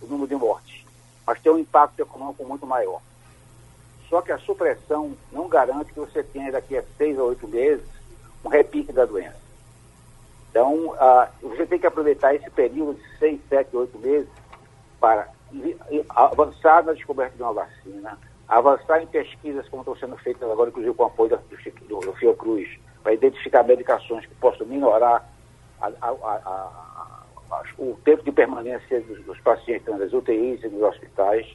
[0.00, 0.84] o número de mortes,
[1.26, 3.00] mas tem um impacto econômico muito maior.
[4.08, 7.84] Só que a supressão não garante que você tenha daqui a seis ou oito meses
[8.44, 9.42] um repique da doença.
[10.50, 10.94] Então,
[11.42, 14.28] você tem que aproveitar esse período de seis, sete, oito meses
[15.04, 15.28] para
[16.16, 20.94] avançar na descoberta de uma vacina, avançar em pesquisas como estão sendo feitas agora, inclusive
[20.94, 21.38] com o apoio
[21.86, 22.70] do, do, Fiocruz,
[23.02, 25.28] para identificar medicações que possam minorar
[25.78, 31.54] a, a, a, o tempo de permanência dos, dos pacientes nas UTIs e nos hospitais,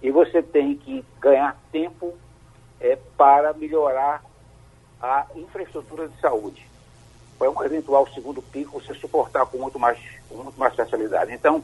[0.00, 2.14] e você tem que ganhar tempo
[2.80, 4.24] é, para melhorar
[5.02, 6.66] a infraestrutura de saúde.
[7.38, 9.98] Para um eventual segundo pico, você suportar com muito mais,
[10.30, 11.30] com muito mais facilidade.
[11.34, 11.62] Então,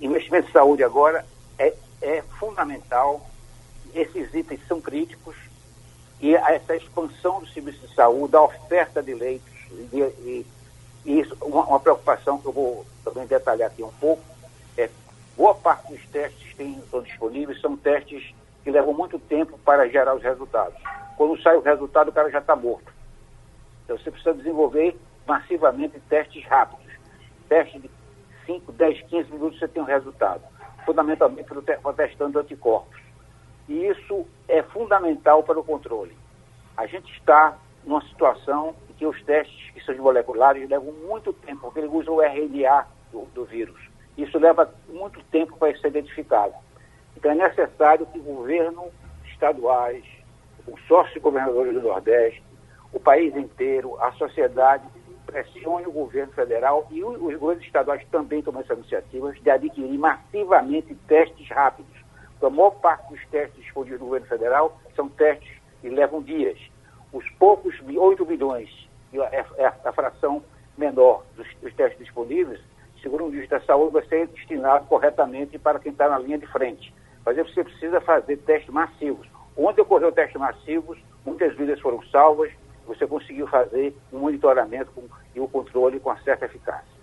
[0.00, 1.24] investimento em saúde agora
[1.58, 3.24] é, é fundamental,
[3.94, 5.36] esses itens são críticos,
[6.20, 9.52] e essa expansão do serviço de saúde, da oferta de leitos
[9.92, 10.46] e, e
[11.04, 14.22] e isso, uma, uma, preocupação que eu vou também detalhar aqui um pouco,
[14.76, 14.88] é
[15.36, 20.14] boa parte dos testes que estão disponíveis são testes que levam muito tempo para gerar
[20.14, 20.80] os resultados.
[21.16, 22.90] Quando sai o resultado, o cara já está morto.
[23.84, 24.96] Então você precisa desenvolver
[25.26, 26.90] massivamente testes rápidos.
[27.48, 27.90] Testes de
[28.46, 30.42] 5, 10, 15 minutos você tem um resultado.
[30.84, 31.48] Fundamentalmente
[31.96, 33.00] testando anticorpos.
[33.68, 36.16] E isso é fundamental para o controle.
[36.76, 41.80] A gente está numa situação que os testes que são moleculares levam muito tempo, porque
[41.80, 43.80] ele usa o RNA do, do vírus.
[44.16, 46.54] Isso leva muito tempo para ser identificado.
[47.16, 48.90] Então é necessário que o governo
[49.26, 50.04] estaduais,
[50.66, 52.42] os sócios governadores do Nordeste,
[52.92, 54.84] o país inteiro, a sociedade
[55.26, 60.94] pressione o governo federal e os governos estaduais também tomam essa iniciativa de adquirir massivamente
[61.06, 61.92] testes rápidos.
[62.42, 66.58] A maior parte dos testes disponíveis no governo federal são testes que levam dias.
[67.12, 68.68] Os poucos 8 bilhões,
[69.14, 70.42] é, é a fração
[70.76, 72.60] menor dos, dos testes disponíveis,
[73.02, 76.46] segundo o ministro da Saúde, vai ser destinado corretamente para quem está na linha de
[76.46, 76.92] frente.
[77.24, 79.26] Mas você precisa fazer testes massivos.
[79.56, 82.50] Onde ocorreu testes massivos, muitas vidas foram salvas,
[82.86, 85.02] você conseguiu fazer um monitoramento com,
[85.34, 86.94] e o controle com certa eficácia.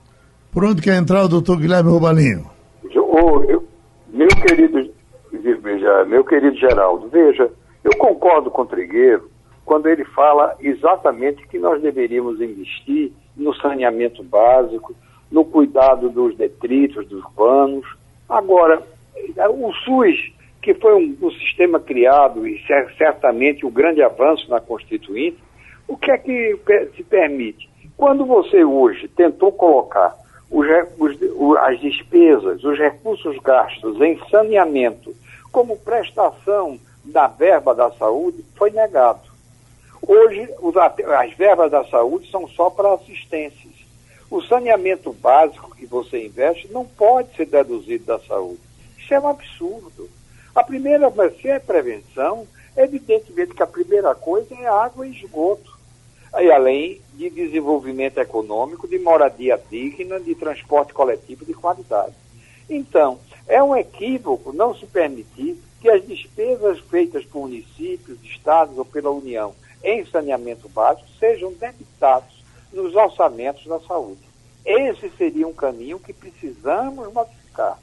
[0.52, 2.50] Por onde quer entrar o doutor Guilherme Robalinho?
[2.84, 3.68] Eu, eu,
[4.10, 4.92] meu querido
[6.08, 7.50] meu querido Geraldo, veja,
[7.84, 9.30] eu concordo com o Trigueiro
[9.66, 14.94] quando ele fala exatamente que nós deveríamos investir no saneamento básico,
[15.32, 17.86] no cuidado dos detritos, dos panos.
[18.28, 18.84] Agora,
[19.50, 22.62] o SUS, que foi um, um sistema criado e
[22.98, 25.38] certamente um grande avanço na Constituinte,
[25.92, 26.58] o que é que
[26.96, 27.70] se permite?
[27.98, 30.18] Quando você hoje tentou colocar
[30.50, 30.66] os,
[30.98, 35.14] os, as despesas, os recursos gastos em saneamento
[35.52, 39.20] como prestação da verba da saúde, foi negado.
[40.02, 40.48] Hoje,
[41.20, 43.74] as verbas da saúde são só para assistências.
[44.30, 48.62] O saneamento básico que você investe não pode ser deduzido da saúde.
[48.98, 50.10] Isso é um absurdo.
[50.56, 55.71] A primeira, se é prevenção, evidentemente que a primeira coisa é água e esgoto
[56.40, 62.14] e além de desenvolvimento econômico, de moradia digna, de transporte coletivo de qualidade.
[62.70, 68.86] Então, é um equívoco não se permitir que as despesas feitas por municípios, estados ou
[68.86, 74.22] pela União em saneamento básico sejam debitados nos orçamentos da saúde.
[74.64, 77.80] Esse seria um caminho que precisamos modificar.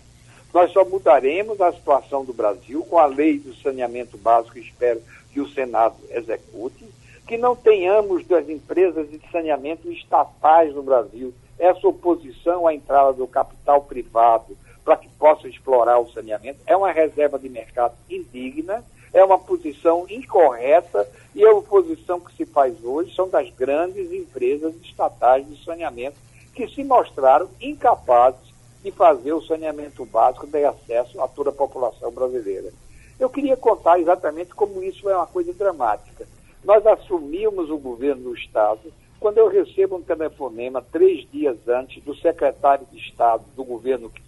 [0.55, 5.41] Nós só mudaremos a situação do Brasil com a lei do saneamento básico, espero que
[5.41, 6.87] o Senado execute,
[7.29, 13.27] que não tenhamos das empresas de saneamento estatais no Brasil essa oposição à entrada do
[13.27, 19.23] capital privado para que possa explorar o saneamento é uma reserva de mercado indigna, é
[19.23, 25.47] uma posição incorreta e a oposição que se faz hoje são das grandes empresas estatais
[25.47, 26.17] de saneamento
[26.55, 32.11] que se mostraram incapazes de fazer o saneamento básico de acesso a toda a população
[32.11, 32.73] brasileira.
[33.21, 36.27] Eu queria contar exatamente como isso é uma coisa dramática.
[36.65, 42.15] Nós assumimos o governo do Estado quando eu recebo um telefonema três dias antes do
[42.15, 44.23] secretário de Estado do governo que,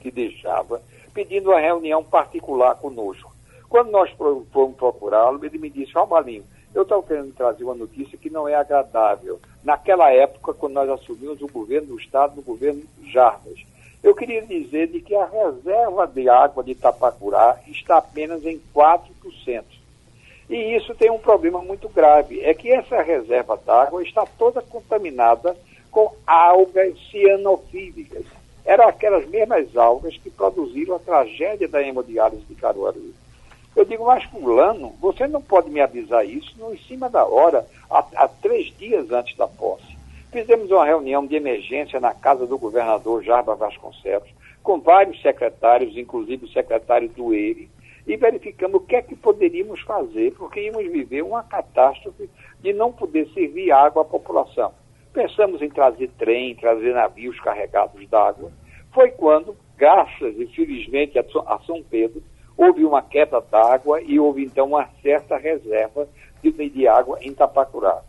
[0.00, 0.82] que deixava,
[1.14, 3.34] pedindo uma reunião particular conosco.
[3.68, 8.30] Quando nós fomos procurá-lo, ele me disse, Romalinho, eu estou querendo trazer uma notícia que
[8.30, 9.40] não é agradável.
[9.64, 13.64] Naquela época, quando nós assumimos o governo do Estado, no governo Jarbas,
[14.02, 19.77] eu queria dizer de que a reserva de água de Itapacurá está apenas em 4%.
[20.48, 25.54] E isso tem um problema muito grave, é que essa reserva d'água está toda contaminada
[25.90, 28.24] com algas cianofílicas.
[28.64, 33.12] Eram aquelas mesmas algas que produziram a tragédia da hemodiálise de Caruaru.
[33.76, 37.66] Eu digo, mas fulano, você não pode me avisar isso no, em cima da hora,
[37.90, 39.96] há, três dias antes da posse.
[40.32, 44.28] Fizemos uma reunião de emergência na casa do governador Jarba Vasconcelos,
[44.62, 47.70] com vários secretários, inclusive o secretário do EIRE,
[48.08, 52.90] e verificamos o que é que poderíamos fazer, porque íamos viver uma catástrofe de não
[52.90, 54.72] poder servir água à população.
[55.12, 58.50] Pensamos em trazer trem, trazer navios carregados d'água.
[58.94, 62.22] Foi quando, graças, infelizmente, a São Pedro,
[62.56, 66.08] houve uma queda d'água e houve então uma certa reserva
[66.42, 68.00] de, de água em Tapacurá.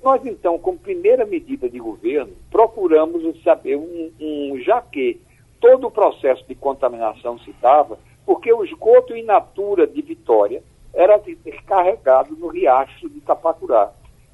[0.00, 5.20] Nós, então, como primeira medida de governo, procuramos saber um, um já que
[5.60, 7.98] todo o processo de contaminação se dava
[8.30, 10.62] porque o esgoto in natura de Vitória
[10.94, 13.90] era descarregado no riacho de Itapacurá.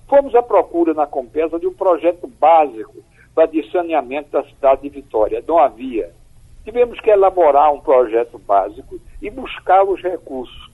[0.06, 3.02] Fomos à procura na Compesa de um projeto básico
[3.34, 5.42] para de saneamento da cidade de Vitória.
[5.48, 6.10] Não havia.
[6.62, 10.70] Tivemos que elaborar um projeto básico e buscar os recursos.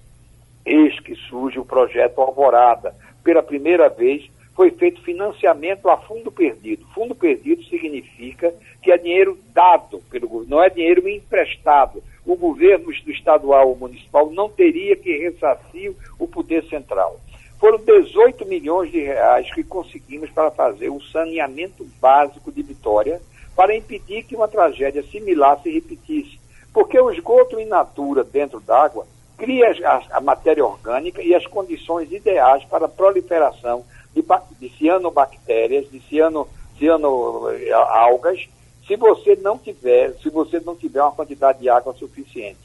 [0.66, 2.92] Eis que surge o projeto Alvorada.
[3.22, 6.86] Pela primeira vez, foi feito financiamento a fundo perdido.
[6.94, 12.92] Fundo perdido significa que é dinheiro dado pelo governo, não é dinheiro emprestado o governo
[12.92, 17.18] estadual ou municipal não teria que ressarcir o poder central.
[17.58, 23.20] Foram 18 milhões de reais que conseguimos para fazer o saneamento básico de Vitória
[23.54, 26.40] para impedir que uma tragédia similar se repetisse.
[26.72, 32.10] Porque o esgoto in natura dentro d'água cria a, a, matéria orgânica e as condições
[32.10, 33.84] ideais para a proliferação
[34.14, 34.24] de,
[34.58, 36.48] de cianobactérias, de ciano,
[36.78, 38.48] cianoalgas,
[38.86, 42.58] se você não tiver, se você não tiver uma quantidade de água suficiente.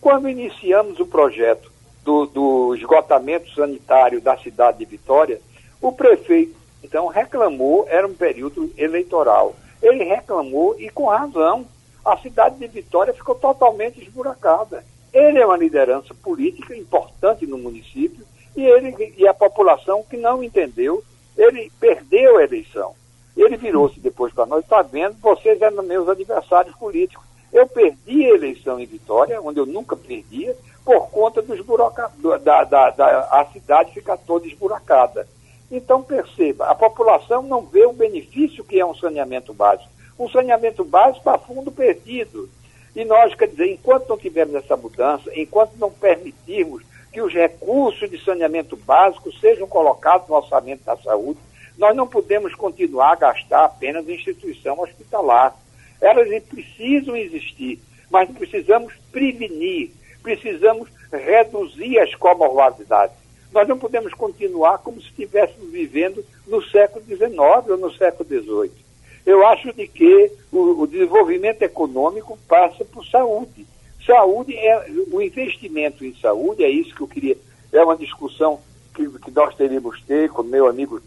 [0.00, 1.70] Quando iniciamos o projeto
[2.02, 5.40] do, do esgotamento sanitário da cidade de Vitória,
[5.80, 9.54] o prefeito então reclamou, era um período eleitoral.
[9.82, 11.66] Ele reclamou e com razão.
[12.04, 14.84] A cidade de Vitória ficou totalmente esburacada.
[15.12, 18.24] Ele é uma liderança política importante no município
[18.56, 21.02] e ele e a população que não entendeu,
[21.36, 22.94] ele perdeu a eleição.
[23.36, 27.24] Ele virou-se depois para nós, está vendo, vocês eram meus adversários políticos.
[27.52, 32.10] Eu perdi a eleição em Vitória, onde eu nunca perdia, por conta dos buraca...
[32.42, 35.26] da, da, da a cidade ficar toda esburacada.
[35.70, 39.90] Então perceba, a população não vê o benefício que é um saneamento básico.
[40.18, 42.48] Um saneamento básico para fundo perdido.
[42.94, 46.82] E nós, quer dizer, enquanto não tivermos essa mudança, enquanto não permitirmos
[47.12, 51.38] que os recursos de saneamento básico sejam colocados no orçamento da saúde,
[51.76, 55.56] nós não podemos continuar a gastar apenas em instituição hospitalar.
[56.00, 57.80] Elas precisam existir,
[58.10, 59.90] mas precisamos prevenir,
[60.22, 63.16] precisamos reduzir as comorbilidades.
[63.52, 67.30] Nós não podemos continuar como se estivéssemos vivendo no século XIX
[67.68, 68.90] ou no século XVIII.
[69.26, 73.66] Eu acho de que o desenvolvimento econômico passa por saúde.
[74.06, 77.36] Saúde é o investimento em saúde, é isso que eu queria.
[77.72, 78.60] É uma discussão
[78.94, 81.00] que, que nós teríamos ter com meu amigo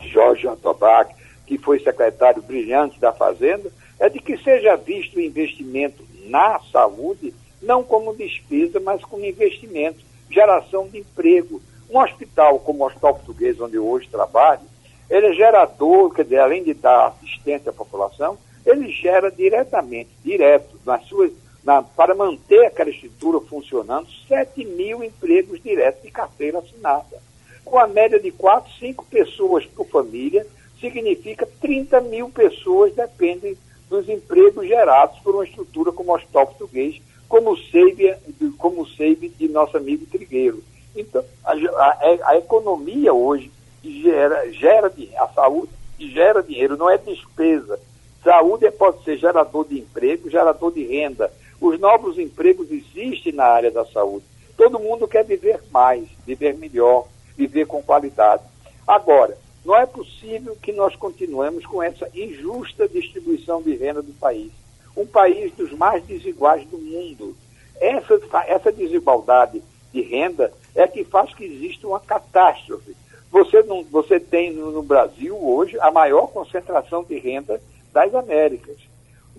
[0.00, 1.14] Jorge Antobac,
[1.46, 7.32] que foi secretário brilhante da Fazenda, é de que seja visto o investimento na saúde
[7.62, 11.62] não como despesa, mas como investimento, geração de emprego.
[11.88, 14.62] Um hospital como o Hospital Português, onde eu hoje trabalho,
[15.08, 20.78] ele é gerador, quer dizer, além de dar assistência à população, ele gera diretamente, direto,
[20.86, 21.30] nas suas,
[21.64, 27.22] na, para manter aquela estrutura funcionando, 7 mil empregos diretos de carteira assinada.
[27.64, 30.46] Com a média de 4, 5 pessoas por família,
[30.80, 33.56] significa 30 mil pessoas dependem
[33.88, 38.16] dos empregos gerados por uma estrutura como o Hospital Português, como o SEIB,
[38.58, 40.62] como o de nosso amigo Trigueiro.
[40.96, 43.50] Então, a, a, a economia hoje
[43.82, 45.70] gera, gera a saúde
[46.08, 47.78] gera dinheiro, não é despesa.
[48.22, 51.32] Saúde é, pode ser gerador de emprego, gerador de renda.
[51.62, 54.24] Os novos empregos existem na área da saúde.
[54.56, 57.06] Todo mundo quer viver mais, viver melhor,
[57.36, 58.42] viver com qualidade.
[58.84, 64.50] Agora, não é possível que nós continuemos com essa injusta distribuição de renda do país.
[64.96, 67.36] Um país dos mais desiguais do mundo.
[67.80, 72.96] Essa, essa desigualdade de renda é que faz que exista uma catástrofe.
[73.30, 78.78] Você, não, você tem no, no Brasil hoje a maior concentração de renda das Américas.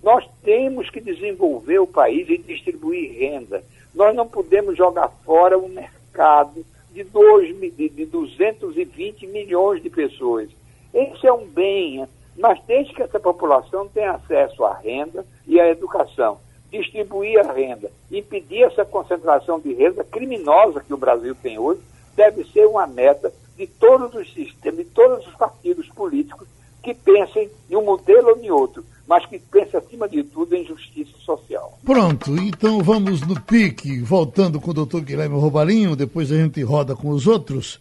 [0.04, 3.64] Nós temos que desenvolver o país e distribuir renda.
[3.94, 10.50] Nós não podemos jogar fora o mercado de, dois, de, de 220 milhões de pessoas.
[10.92, 15.70] Esse é um bem, mas desde que essa população tenha acesso à renda e à
[15.70, 16.38] educação,
[16.70, 21.80] distribuir a renda, impedir essa concentração de renda criminosa que o Brasil tem hoje,
[22.14, 26.46] deve ser uma meta de todos os sistemas, de todos os partidos políticos
[26.82, 30.64] que pensem em um modelo ou em outro, mas que pensem, acima de tudo, em
[30.64, 31.78] justiça social.
[31.84, 36.96] Pronto, então vamos no pique, voltando com o doutor Guilherme Robalinho, depois a gente roda
[36.96, 37.78] com os outros.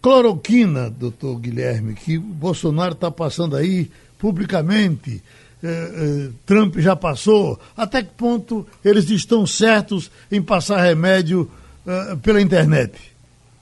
[0.00, 5.22] Cloroquina, doutor Guilherme, que Bolsonaro está passando aí publicamente.
[5.62, 7.58] Eh, eh, Trump já passou.
[7.76, 11.50] Até que ponto eles estão certos em passar remédio
[11.86, 13.10] eh, pela internet?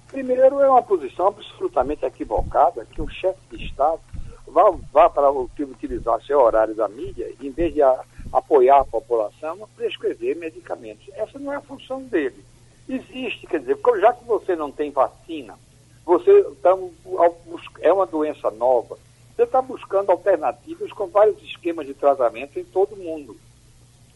[0.08, 4.00] Primeiro, é uma posição absolutamente equivocada que o chefe de Estado
[4.52, 8.00] vá, vá para utilizar seu horário da mídia, em vez de a,
[8.32, 11.08] apoiar a população, a prescrever medicamentos.
[11.14, 12.44] Essa não é a função dele.
[12.88, 15.58] Existe, quer dizer, já que você não tem vacina,
[16.04, 16.76] você tá,
[17.80, 18.98] é uma doença nova,
[19.36, 23.36] você está buscando alternativas com vários esquemas de tratamento em todo o mundo.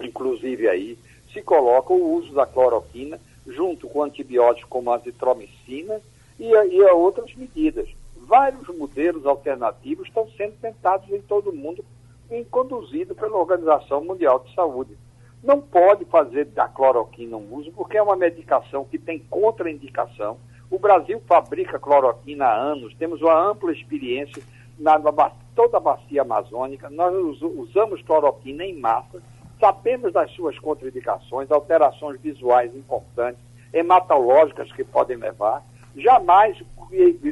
[0.01, 0.99] Inclusive aí
[1.33, 6.01] se coloca o uso da cloroquina junto com antibióticos como a azitromicina
[6.39, 7.89] e e outras medidas.
[8.27, 11.85] Vários modelos alternativos estão sendo tentados em todo o mundo
[12.31, 14.97] e conduzidos pela Organização Mundial de Saúde.
[15.43, 20.39] Não pode fazer da cloroquina um uso, porque é uma medicação que tem contraindicação.
[20.71, 24.43] O Brasil fabrica cloroquina há anos, temos uma ampla experiência
[24.79, 29.21] na, na toda a bacia amazônica, nós usamos cloroquina em massa,
[29.63, 33.41] Sabemos das suas contraindicações, alterações visuais importantes,
[33.73, 35.63] hematológicas que podem levar.
[35.97, 36.57] Jamais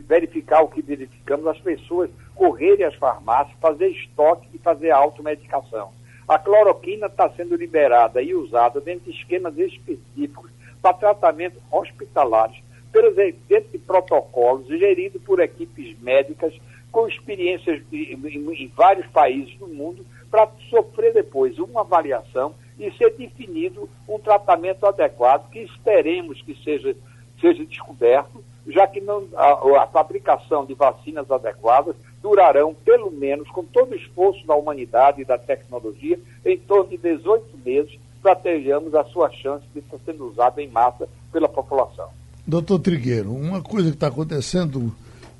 [0.06, 5.90] verificar o que verificamos, as pessoas correrem às farmácias, fazer estoque e fazer automedicação.
[6.28, 10.50] A cloroquina está sendo liberada e usada dentro de esquemas específicos
[10.80, 16.54] para tratamento hospitalares, pelos dentro de protocolos geridos por equipes médicas
[16.90, 23.88] com experiências em vários países do mundo para sofrer depois uma avaliação e ser definido
[24.08, 26.96] um tratamento adequado que esperemos que seja,
[27.40, 33.64] seja descoberto, já que não, a, a fabricação de vacinas adequadas durarão, pelo menos, com
[33.64, 38.94] todo o esforço da humanidade e da tecnologia, em torno de 18 meses, para termos
[38.94, 42.08] a sua chance de estar sendo usada em massa pela população.
[42.46, 44.92] Doutor Trigueiro, uma coisa que está acontecendo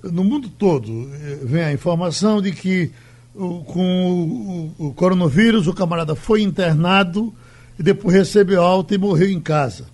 [0.03, 2.91] no mundo todo, eh, vem a informação de que
[3.35, 7.33] com o, coronavírus o camarada foi internado
[7.79, 9.87] e depois recebeu alta e morreu em casa.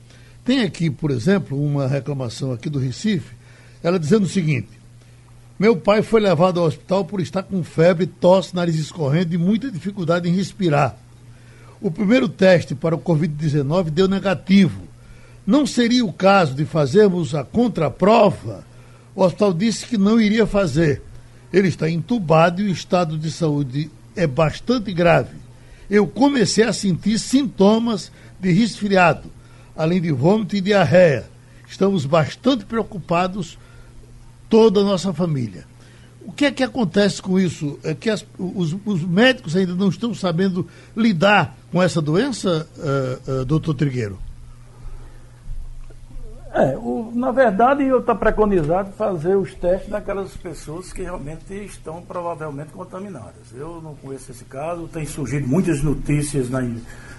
[0.46, 3.34] Tem aqui, por exemplo, uma reclamação aqui do Recife,
[3.82, 4.68] ela dizendo o seguinte:
[5.58, 9.72] meu pai foi levado ao hospital por estar com febre, tosse, nariz escorrendo e muita
[9.72, 10.96] dificuldade em respirar.
[11.80, 14.82] O primeiro teste para o Covid-19 deu negativo.
[15.44, 18.64] Não seria o caso de fazermos a contraprova?
[19.16, 21.02] O hospital disse que não iria fazer.
[21.52, 25.36] Ele está entubado e o estado de saúde é bastante grave.
[25.90, 29.30] Eu comecei a sentir sintomas de resfriado,
[29.76, 31.24] além de vômito e diarreia.
[31.68, 33.58] Estamos bastante preocupados,
[34.48, 35.64] toda a nossa família.
[36.24, 37.78] O que é que acontece com isso?
[37.84, 40.66] É que as, os, os, médicos ainda não estão sabendo
[40.96, 44.18] lidar com essa doença, uh, uh, doutor Trigueiro?
[46.52, 52.02] É, o, na verdade, eu estou preconizado fazer os testes daquelas pessoas que realmente estão
[52.02, 53.52] provavelmente contaminadas.
[53.54, 56.64] Eu não conheço esse caso, tem surgido muitas notícias nas,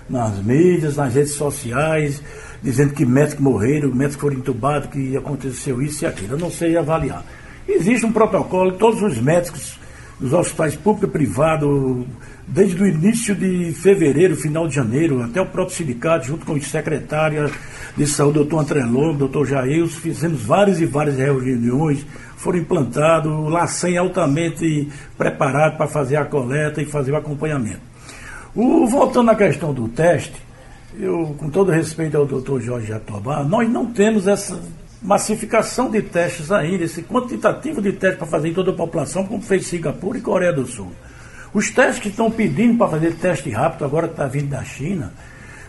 [0.10, 2.22] nas mídias, nas redes sociais,
[2.62, 6.34] dizendo que médicos morreram, médicos foram entubados, que aconteceu isso e aquilo.
[6.34, 7.24] Eu não sei avaliar.
[7.68, 9.78] Existe um protocolo, todos os médicos
[10.20, 12.08] dos hospitais público e privado,
[12.48, 16.66] desde o início de fevereiro, final de janeiro, até o próprio sindicato, junto com os
[16.68, 17.52] secretários
[17.96, 22.06] de saúde, doutor André Lobo, doutor Jair, fizemos várias e várias reuniões,
[22.38, 24.88] foram implantados, o LACEN altamente
[25.18, 27.97] preparado para fazer a coleta e fazer o acompanhamento.
[28.58, 30.34] O, voltando à questão do teste,
[31.00, 34.60] eu, com todo respeito ao doutor Jorge Jatobá, nós não temos essa
[35.00, 39.44] massificação de testes ainda, esse quantitativo de testes para fazer em toda a população, como
[39.44, 40.92] fez Singapura e Coreia do Sul.
[41.54, 45.14] Os testes que estão pedindo para fazer teste rápido, agora que está vindo da China,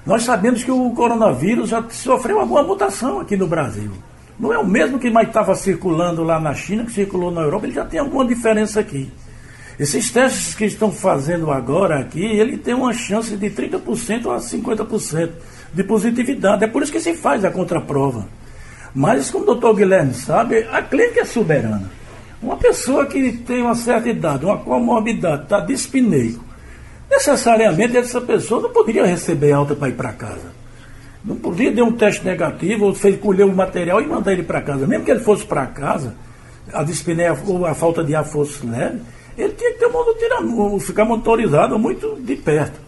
[0.07, 3.93] nós sabemos que o coronavírus já sofreu alguma mutação aqui no Brasil.
[4.41, 7.67] Não é o mesmo que mais estava circulando lá na China, que circulou na Europa,
[7.67, 9.13] ele já tem alguma diferença aqui.
[9.79, 15.31] Esses testes que estão fazendo agora aqui, ele tem uma chance de 30% a 50%
[15.73, 16.65] de positividade.
[16.65, 18.27] É por isso que se faz a contraprova.
[18.93, 21.89] Mas, como o doutor Guilherme sabe, a clínica é soberana.
[22.43, 26.45] Uma pessoa que tem uma certa idade, uma comorbidade, está dispineico,
[27.09, 30.53] necessariamente essa pessoa não poderia receber alta para ir para casa.
[31.25, 34.61] Não podia dar um teste negativo, ou fez colher o material e mandar ele para
[34.61, 34.87] casa.
[34.87, 36.15] Mesmo que ele fosse para casa,
[36.73, 39.01] a dispneia ou a falta de ar fosse leve,
[39.39, 42.81] ele tinha que ter um ficar motorizado muito de perto.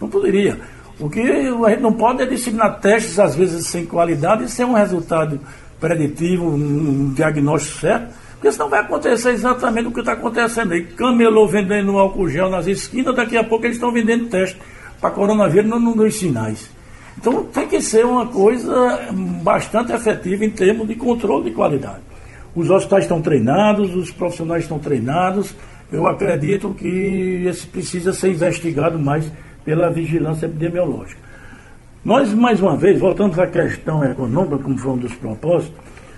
[0.00, 0.58] Não poderia.
[0.98, 4.64] O que a gente não pode é disciplinar testes, às vezes, sem qualidade, e sem
[4.64, 5.38] um resultado
[5.78, 10.84] preditivo, um diagnóstico certo, porque senão vai acontecer exatamente o que está acontecendo aí.
[10.84, 14.58] Camelô vendendo álcool gel nas esquinas, daqui a pouco eles estão vendendo teste
[15.00, 16.70] para coronavírus nos, nos sinais.
[17.16, 19.08] Então tem que ser uma coisa
[19.42, 22.00] bastante efetiva em termos de controle de qualidade.
[22.54, 25.54] Os hospitais estão treinados, os profissionais estão treinados.
[25.90, 29.30] Eu acredito que esse precisa ser investigado mais
[29.64, 31.20] pela vigilância epidemiológica.
[32.04, 35.74] Nós, mais uma vez, voltamos à questão econômica, como foi um dos propósitos,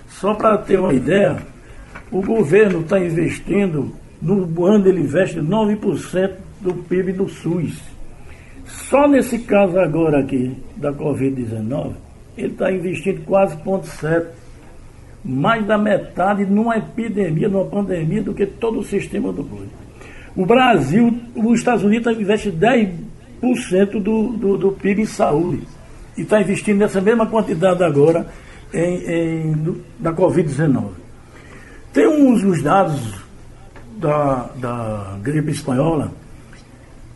[0.07, 1.37] só para ter uma ideia,
[2.11, 7.81] o governo está investindo, no ano ele investe 9% do PIB do SUS.
[8.65, 11.93] Só nesse caso agora aqui da Covid-19,
[12.37, 14.40] ele está investindo quase 0,7%.
[15.23, 19.69] Mais da metade numa epidemia, numa pandemia, do que todo o sistema do mundo.
[20.35, 25.67] O Brasil, os Estados Unidos investe 10% do, do, do PIB em saúde.
[26.17, 28.25] E está investindo nessa mesma quantidade agora
[28.73, 30.89] em, em, da Covid-19.
[31.93, 33.21] Tem uns os dados
[33.97, 36.11] da, da gripe espanhola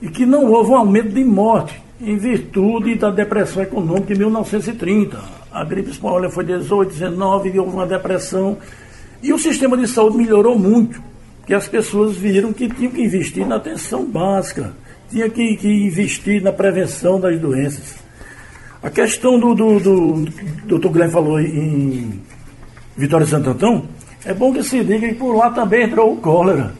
[0.01, 5.17] e que não houve um aumento de morte em virtude da depressão econômica em 1930.
[5.55, 8.57] A gripe espanhola foi 18, 19 e houve uma depressão.
[9.23, 11.01] E o sistema de saúde melhorou muito,
[11.39, 14.73] porque as pessoas viram que tinham que investir na atenção básica,
[15.09, 17.95] tinha que, que investir na prevenção das doenças.
[18.83, 20.31] A questão do, do, do, do
[20.65, 22.19] doutor Guilherme falou em
[22.97, 23.85] Vitória Santo Antão,
[24.25, 26.73] é bom que se diga que por lá também entrou o cólera.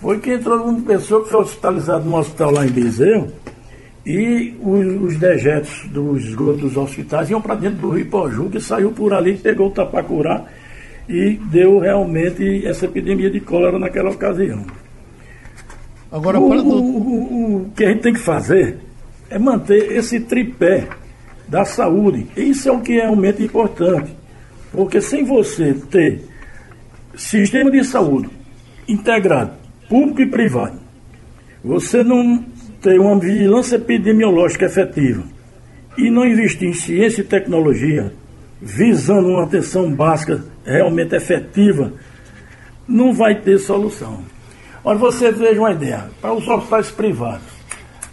[0.00, 3.41] Foi que entrou uma pessoa que foi hospitalizada no hospital lá em Bezerro
[4.04, 8.60] e os, os dejetos dos esgotos dos hospitais iam para dentro do Rio Poju, que
[8.60, 10.44] saiu por ali, pegou o tapacurá
[11.08, 14.64] e deu realmente essa epidemia de cólera naquela ocasião.
[16.10, 16.62] Agora, o, para...
[16.62, 18.78] o, o, o que a gente tem que fazer
[19.30, 20.88] é manter esse tripé
[21.48, 22.26] da saúde.
[22.36, 24.14] Isso é o que é realmente importante.
[24.72, 26.22] Porque sem você ter
[27.14, 28.28] sistema de saúde
[28.88, 29.52] integrado,
[29.88, 30.78] público e privado,
[31.62, 32.44] você não
[32.82, 35.22] ter uma vigilância epidemiológica efetiva
[35.96, 38.12] e não investir em ciência e tecnologia,
[38.60, 41.92] visando uma atenção básica realmente efetiva,
[42.88, 44.24] não vai ter solução.
[44.84, 47.46] Olha, você veja uma ideia, para os hospitais privados,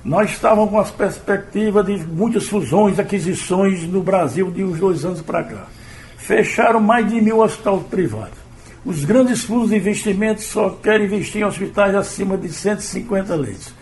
[0.06, 5.22] nós estávamos com as perspectivas de muitas fusões, aquisições no Brasil de uns dois anos
[5.22, 5.68] para cá.
[6.18, 8.38] Fecharam mais de mil hospitais privados.
[8.86, 13.79] Os grandes fundos de investimento só querem investir em hospitais acima de 150 leitos.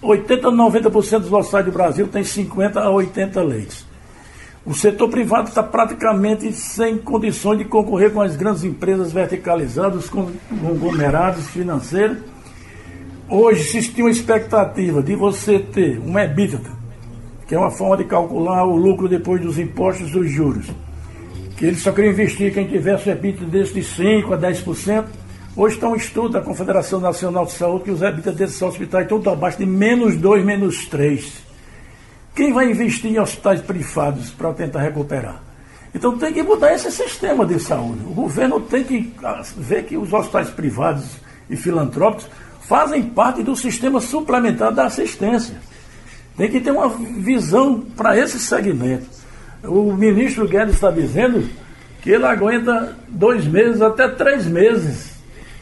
[0.00, 3.86] 80 a 90% dos hospitais do Brasil tem 50 a 80 leitos.
[4.64, 10.30] O setor privado está praticamente sem condições de concorrer com as grandes empresas verticalizadas, com
[10.60, 12.18] conglomerados financeiros.
[13.28, 16.70] Hoje se tinha uma expectativa de você ter um EBITDA,
[17.46, 20.66] que é uma forma de calcular o lucro depois dos impostos e dos juros.
[21.56, 25.04] Que eles só queriam investir quem tivesse um EBITDA desse de 5% a 10%.
[25.56, 29.32] Hoje está um estudo da Confederação Nacional de Saúde que os EBITDA desses hospitais estão
[29.32, 31.42] abaixo de menos 2, menos 3.
[32.34, 35.42] Quem vai investir em hospitais privados para tentar recuperar?
[35.92, 38.04] Então tem que mudar esse sistema de saúde.
[38.04, 41.16] O governo tem que ah, ver que os hospitais privados
[41.50, 42.28] e filantrópicos
[42.60, 45.56] fazem parte do sistema suplementar da assistência.
[46.36, 49.06] Tem que ter uma visão para esse segmento.
[49.64, 51.48] O ministro Guedes está dizendo
[52.00, 55.07] que ele aguenta dois meses até três meses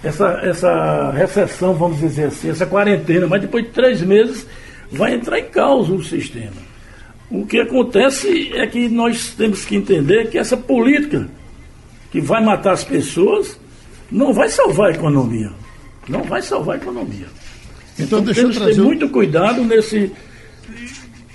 [0.07, 4.47] essa, essa recessão, vamos dizer assim, essa quarentena, mas depois de três meses
[4.91, 6.65] vai entrar em causa o sistema.
[7.29, 11.29] O que acontece é que nós temos que entender que essa política
[12.13, 13.59] que vai matar as pessoas
[14.11, 15.51] não vai salvar a economia.
[16.09, 17.27] Não vai salvar a economia.
[17.99, 20.13] Então, então deixa temos que ter muito cuidado nesse,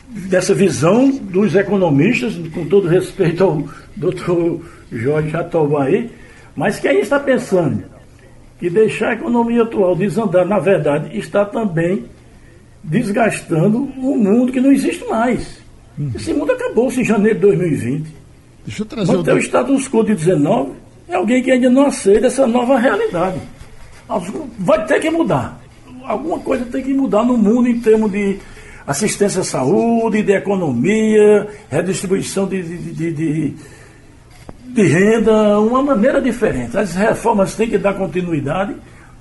[0.07, 3.67] dessa visão dos economistas, com todo respeito ao
[3.97, 5.87] doutor Jorge Jatobá
[6.55, 7.90] mas que aí está pensando
[8.61, 12.05] que deixar a economia atual desandar, na verdade, está também
[12.83, 15.59] desgastando um mundo que não existe mais.
[15.97, 16.11] Uhum.
[16.15, 18.15] Esse mundo acabou-se em janeiro de 2020.
[18.63, 20.73] Deixa eu trazer Manter o, o status quo de 19
[21.09, 23.41] é alguém que ainda não aceita essa nova realidade.
[24.59, 25.59] Vai ter que mudar.
[26.03, 28.37] Alguma coisa tem que mudar no mundo em termos de
[28.85, 33.55] assistência à saúde, de economia, redistribuição de, de, de, de
[34.73, 36.77] de renda, uma maneira diferente.
[36.77, 38.75] As reformas têm que dar continuidade,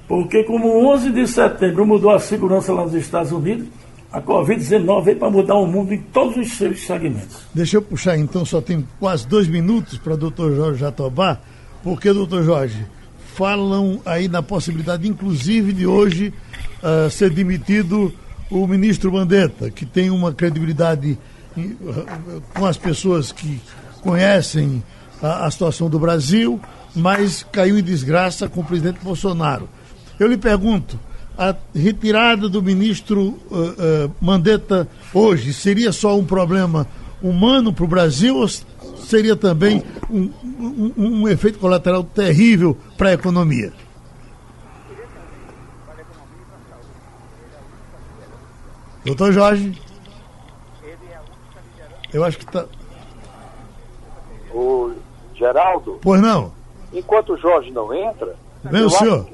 [0.06, 3.66] porque como 11 de setembro mudou a segurança lá nos Estados Unidos,
[4.12, 7.38] a Covid-19 veio para mudar o mundo em todos os seus segmentos.
[7.54, 11.38] Deixa eu puxar então, só tem quase dois minutos para o doutor Jorge Jatobá,
[11.82, 12.84] porque, doutor Jorge,
[13.34, 16.34] falam aí na possibilidade, inclusive, de hoje
[16.82, 18.12] uh, ser demitido
[18.50, 21.16] o ministro Mandetta, que tem uma credibilidade
[21.56, 23.60] uh, com as pessoas que
[24.02, 24.82] conhecem
[25.22, 26.60] a, a situação do Brasil,
[26.94, 29.68] mas caiu em desgraça com o presidente Bolsonaro.
[30.18, 30.98] Eu lhe pergunto,
[31.36, 36.86] a retirada do ministro uh, uh, Mandetta hoje seria só um problema
[37.22, 38.48] humano para o Brasil ou
[38.98, 43.72] seria também um, um, um efeito colateral terrível para a economia?
[49.04, 49.80] Doutor Jorge?
[52.12, 52.66] Eu acho que está.
[55.40, 55.98] Geraldo?
[56.02, 56.52] Pois não.
[56.92, 58.36] Enquanto o Jorge não entra.
[58.62, 59.26] Vem o senhor.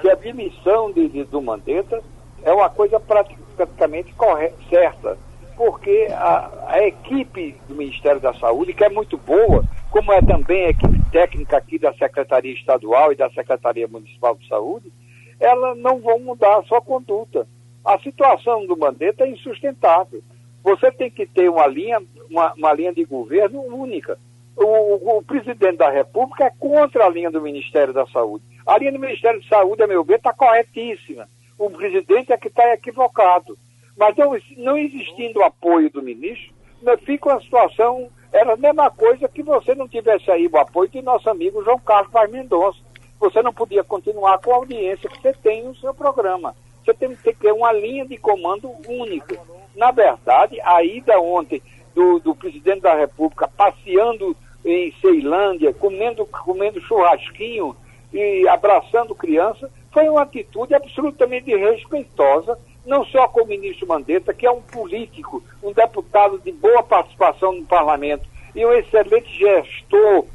[0.00, 2.02] Que a demissão de, de, do Mandetta
[2.42, 5.18] é uma coisa praticamente correta, certa.
[5.54, 10.64] Porque a, a, equipe do Ministério da Saúde, que é muito boa, como é também
[10.64, 14.90] a equipe técnica aqui da Secretaria Estadual e da Secretaria Municipal de Saúde,
[15.38, 17.46] elas não vão mudar a sua conduta.
[17.84, 20.22] A situação do Mandetta é insustentável.
[20.64, 22.00] Você tem que ter uma linha,
[22.30, 24.18] uma, uma linha de governo única
[24.56, 28.44] o, o, presidente da República é contra a linha do Ministério da Saúde.
[28.66, 31.28] A linha do Ministério da Saúde, a meu ver, está corretíssima.
[31.58, 33.56] O presidente é que está equivocado.
[33.96, 38.08] Mas não, não existindo o apoio do ministro, né, fica uma situação.
[38.32, 41.78] Era a mesma coisa que você não tivesse aí o apoio de nosso amigo João
[41.78, 42.78] Carlos Paz Mendonça.
[43.20, 46.54] Você não podia continuar com a audiência que você tem no seu programa.
[46.84, 49.38] Você tem que ter uma linha de comando única.
[49.76, 51.62] Na verdade, a ida ontem
[51.94, 57.76] do, do presidente da República passeando em Ceilândia, comendo, comendo churrasquinho
[58.12, 64.46] e abraçando criança, foi uma atitude absolutamente respeitosa, não só com o ministro Mandetta, que
[64.46, 70.26] é um político, um deputado de boa participação no parlamento e um excelente gestor,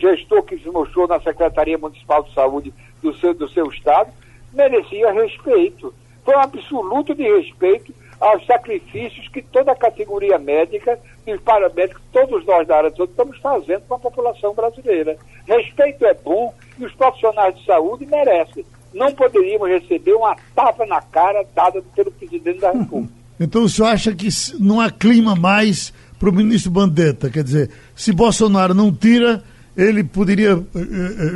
[0.00, 4.10] gestor que se mostrou na Secretaria Municipal de Saúde do seu, do seu estado,
[4.52, 5.94] merecia respeito.
[6.24, 12.02] Foi um absoluto de respeito aos sacrifícios que toda a categoria médica e os paramédicos,
[12.12, 15.16] todos nós da área de saúde, estamos fazendo com a população brasileira.
[15.46, 18.64] Respeito é bom e os profissionais de saúde merecem.
[18.92, 23.12] Não poderíamos receber uma tapa na cara dada pelo presidente da República.
[23.38, 27.30] Então o senhor acha que não há clima mais para o ministro Bandetta?
[27.30, 29.42] Quer dizer, se Bolsonaro não tira,
[29.76, 30.66] ele poderia uh,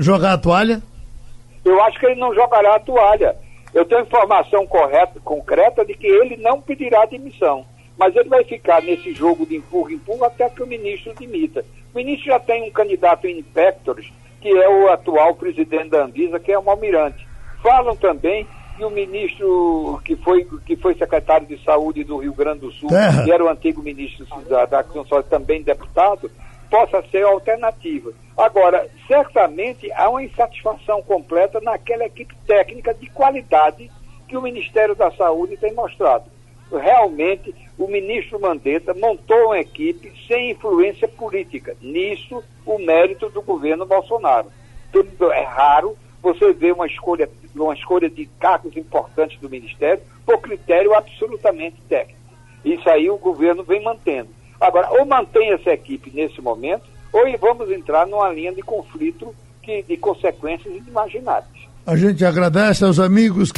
[0.03, 0.83] jogar a toalha?
[1.65, 3.37] Eu acho que ele não jogará a toalha.
[3.75, 7.65] Eu tenho informação correta, concreta de que ele não pedirá demissão.
[7.97, 11.65] Mas ele vai ficar nesse jogo de empurra-empurra até que o ministro dimita.
[11.93, 14.11] O ministro já tem um candidato em Pectores,
[14.41, 17.27] que é o atual presidente da Anvisa, que é o Almirante.
[17.63, 18.47] Falam também
[18.77, 22.89] que o ministro que foi, que foi secretário de saúde do Rio Grande do Sul,
[23.25, 24.85] que era o antigo ministro da, da
[25.29, 26.31] também deputado,
[26.73, 28.15] possa ser alternativa.
[28.35, 33.91] Agora, certamente há uma insatisfação completa naquela equipe técnica de qualidade
[34.27, 36.25] que o Ministério da Saúde tem mostrado.
[36.73, 41.77] Realmente, o ministro Mandetta montou uma equipe sem influência política.
[41.83, 44.51] Nisso, o mérito do governo Bolsonaro.
[45.35, 50.95] É raro você ver uma escolha, uma escolha de cargos importantes do Ministério por critério
[50.95, 52.19] absolutamente técnico.
[52.65, 54.31] Isso aí o governo vem mantendo.
[54.63, 59.83] Agora, ou mantém essa equipe nesse momento, ou vamos entrar numa linha de conflito que,
[59.83, 61.63] de consequências inimagináveis.
[61.85, 63.51] A gente agradece aos amigos.